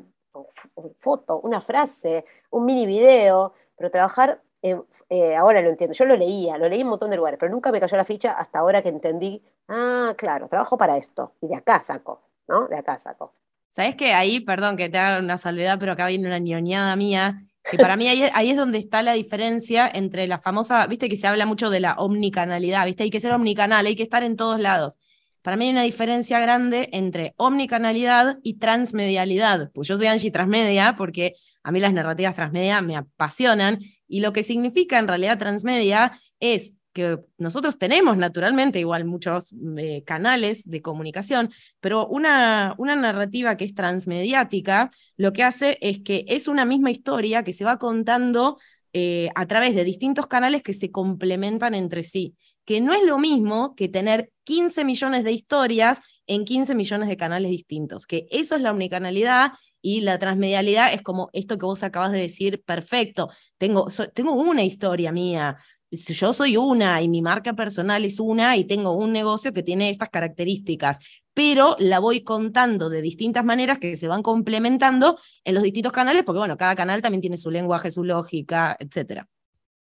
[0.98, 6.56] foto, una frase, un mini video, pero trabajar, eh, ahora lo entiendo, yo lo leía,
[6.58, 8.82] lo leí en un montón de lugares, pero nunca me cayó la ficha hasta ahora
[8.82, 12.68] que entendí, ah, claro, trabajo para esto y de acá saco, ¿no?
[12.68, 13.32] De acá saco.
[13.72, 17.42] ¿Sabes que ahí, perdón que te haga una salvedad, pero acá viene una ñoñada mía,
[17.70, 21.16] que para mí ahí, ahí, es donde está la diferencia entre la famosa, viste que
[21.16, 24.36] se habla mucho de la omnicanalidad, viste, hay que ser omnicanal, hay que estar en
[24.36, 24.98] todos lados.
[25.42, 29.70] para mí hay una diferencia grande entre omnicanalidad y transmedialidad.
[29.72, 34.32] Pues yo soy Angie Transmedia porque a mí las narrativas transmedia me apasionan y lo
[34.32, 40.82] que significa en realidad transmedia es que nosotros tenemos naturalmente igual muchos eh, canales de
[40.82, 46.64] comunicación, pero una, una narrativa que es transmediática lo que hace es que es una
[46.64, 48.58] misma historia que se va contando
[48.92, 52.34] eh, a través de distintos canales que se complementan entre sí
[52.70, 57.16] que no es lo mismo que tener 15 millones de historias en 15 millones de
[57.16, 61.82] canales distintos, que eso es la omnicanalidad y la transmedialidad es como esto que vos
[61.82, 65.56] acabas de decir, perfecto, tengo, tengo una historia mía,
[65.90, 69.90] yo soy una y mi marca personal es una y tengo un negocio que tiene
[69.90, 70.98] estas características,
[71.34, 76.22] pero la voy contando de distintas maneras que se van complementando en los distintos canales,
[76.24, 79.24] porque bueno, cada canal también tiene su lenguaje, su lógica, etc.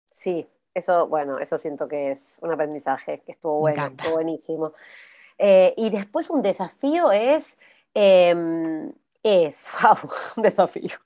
[0.10, 4.74] Sí, eso, bueno, eso siento que es un aprendizaje que estuvo bueno, estuvo buenísimo.
[5.38, 7.58] Eh, y después un desafío es,
[7.94, 8.92] em,
[9.24, 10.98] es, wow, un desafío.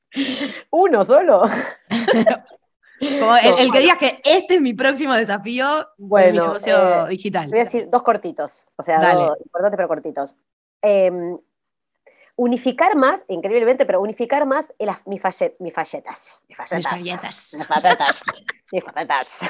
[0.72, 1.44] Uno solo.
[3.00, 7.50] Como el, que digas que este es mi próximo desafío bueno, mi negocio eh, digital.
[7.50, 10.36] Voy a decir dos cortitos, o sea, dos importantes pero cortitos.
[10.82, 11.38] Em,
[12.40, 14.74] unificar más, increíblemente, pero unificar más
[15.06, 15.60] mis, falletas.
[15.60, 16.42] Mis falletas.
[16.48, 16.56] Mis
[17.68, 18.24] falletas.
[18.72, 19.42] Mis falletas.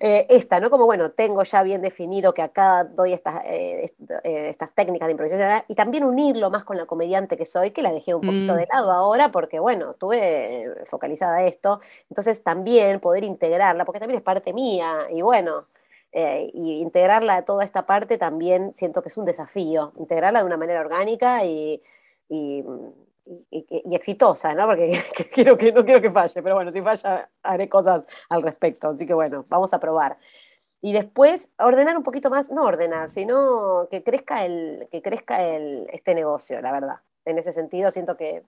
[0.00, 0.68] Eh, esta, ¿no?
[0.68, 3.88] Como, bueno, tengo ya bien definido que acá doy estas, eh,
[4.24, 7.82] eh, estas técnicas de improvisación y también unirlo más con la comediante que soy, que
[7.82, 8.56] la dejé un poquito mm.
[8.56, 11.80] de lado ahora porque, bueno, estuve focalizada a esto.
[12.10, 15.66] Entonces también poder integrarla, porque también es parte mía y bueno,
[16.12, 20.56] y integrarla a toda esta parte también siento que es un desafío, integrarla de una
[20.56, 21.82] manera orgánica y
[22.28, 22.64] y,
[23.92, 24.66] exitosa, ¿no?
[24.66, 25.02] Porque
[25.32, 29.06] quiero que, no quiero que falle, pero bueno, si falla haré cosas al respecto, así
[29.06, 30.16] que bueno, vamos a probar.
[30.80, 35.88] Y después ordenar un poquito más, no ordenar, sino que crezca, el, que crezca el,
[35.92, 36.96] este negocio, la verdad.
[37.24, 38.44] En ese sentido siento que...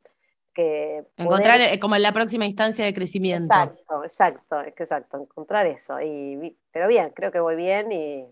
[0.54, 3.52] que encontrar eh, como en la próxima instancia de crecimiento.
[3.52, 6.00] Exacto, exacto, exacto, encontrar eso.
[6.00, 8.26] Y, pero bien, creo que voy bien y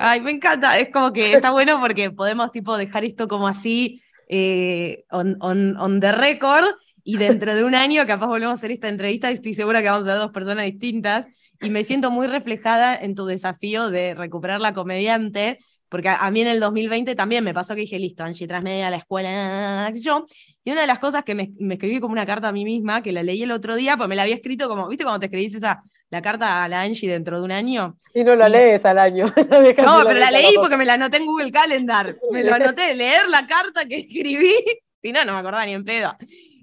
[0.00, 0.78] Ay, me encanta.
[0.78, 6.12] Es como que está bueno porque podemos tipo dejar esto como así eh, on, the
[6.12, 6.64] record
[7.02, 9.88] y dentro de un año capaz volvemos a hacer esta entrevista y estoy segura que
[9.88, 11.26] vamos a ver dos personas distintas
[11.60, 15.58] y me siento muy reflejada en tu desafío de recuperar la comediante,
[15.88, 18.90] porque a, mí en el 2020 también me pasó que dije, listo, Angie, tras media
[18.90, 20.26] la escuela, yo,
[20.62, 23.02] y una de las cosas que me, me, escribí como una carta a mí misma,
[23.02, 25.26] que la leí el otro día, pues me la había escrito como, ¿viste cuando te
[25.26, 27.98] escribís esa la carta a la Angie dentro de un año.
[28.14, 29.26] Y no la lees al año.
[29.36, 32.16] no, pero la, leí porque me la anoté en Google Calendar.
[32.30, 34.54] Me lo anoté, leer la carta que escribí.
[35.02, 36.16] Si no, no me acordaba ni en pedo.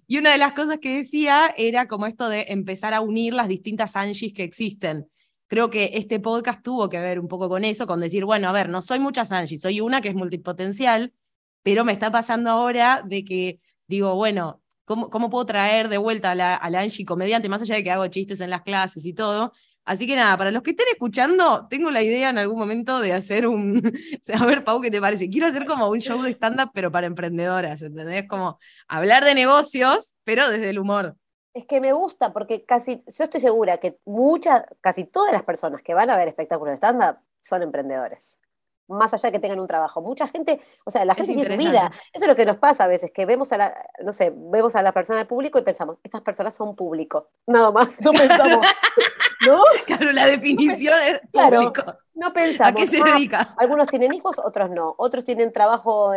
[0.07, 3.47] Y una de las cosas que decía era como esto de empezar a unir las
[3.47, 5.09] distintas Angies que existen.
[5.47, 8.51] Creo que este podcast tuvo que ver un poco con eso, con decir, bueno, a
[8.51, 11.13] ver, no soy muchas Angies, soy una que es multipotencial,
[11.63, 16.35] pero me está pasando ahora de que digo, bueno, ¿Cómo, puedo traer de vuelta a
[16.35, 19.51] la, Angie comediante, más allá de que hago chistes en las clases y todo?
[19.83, 23.13] Así que nada, para los que estén escuchando, tengo la idea en algún momento de
[23.13, 23.81] hacer un.
[24.33, 25.29] a ver, Pau, ¿qué te parece?
[25.29, 28.27] Quiero hacer como un show de stand-up, pero para emprendedoras, ¿entendés?
[28.27, 31.15] Como hablar de negocios, pero desde el humor.
[31.53, 35.81] Es que me gusta, porque casi, yo estoy segura que muchas, casi todas las personas
[35.81, 38.37] que van a ver espectáculos de stand-up son emprendedores
[38.87, 40.01] más allá de que tengan un trabajo.
[40.01, 41.91] Mucha gente, o sea, la gente tiene su vida.
[42.13, 44.75] Eso es lo que nos pasa a veces, que vemos a la, no sé, vemos
[44.75, 47.29] a la persona del público y pensamos, estas personas son público.
[47.47, 48.65] Nada más, no pensamos.
[49.45, 49.61] ¿No?
[49.85, 51.73] Claro, la definición es claro,
[52.13, 52.71] No pensamos.
[52.71, 53.55] ¿A qué se ah, dedica?
[53.57, 54.95] algunos tienen hijos, otros no.
[54.97, 56.11] Otros tienen trabajo,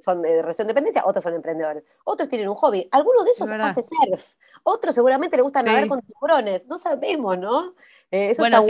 [0.00, 1.84] son de relación de dependencia, otros son emprendedores.
[2.04, 2.88] Otros tienen un hobby.
[2.90, 4.34] Algunos de esos hace surf.
[4.62, 6.66] Otros seguramente le gusta nadar con tiburones.
[6.66, 7.74] No sabemos, ¿no?
[8.16, 8.62] Eh, bueno,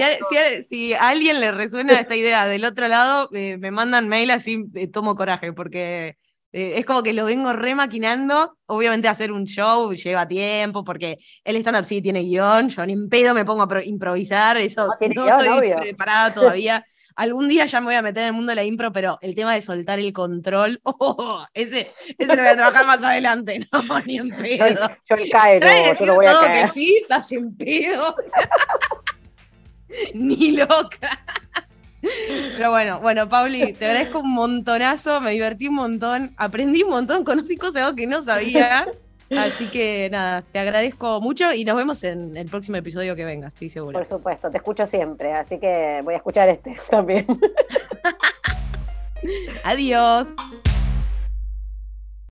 [0.66, 4.64] si a, alguien le resuena esta idea del otro lado, eh, me mandan mail así
[4.74, 6.16] eh, tomo coraje, porque
[6.50, 8.56] es como que lo vengo remaquinando.
[8.66, 13.10] Obviamente hacer un show lleva tiempo, porque el stand-up sí tiene guion, yo ni en
[13.10, 16.82] pedo me pongo a improvisar, eso no, estoy preparada todavía.
[17.16, 19.34] Algún día ya me voy a meter en el mundo de la impro, pero el
[19.34, 24.00] tema de soltar el control, oh, ese, ese lo voy a trabajar más adelante, no,
[24.06, 24.88] ni en pedo.
[25.10, 25.68] Yo, el caero,
[26.00, 26.66] yo lo voy a caer.
[26.66, 28.16] que sí, estás en pedo.
[30.14, 31.24] Ni loca.
[32.56, 37.24] Pero bueno, bueno, Pauli, te agradezco un montonazo, me divertí un montón, aprendí un montón,
[37.24, 38.86] conocí cosas que no sabía.
[39.30, 43.48] Así que nada, te agradezco mucho y nos vemos en el próximo episodio que venga,
[43.48, 43.98] estoy segura.
[43.98, 47.26] Por supuesto, te escucho siempre, así que voy a escuchar este también.
[49.64, 50.28] Adiós.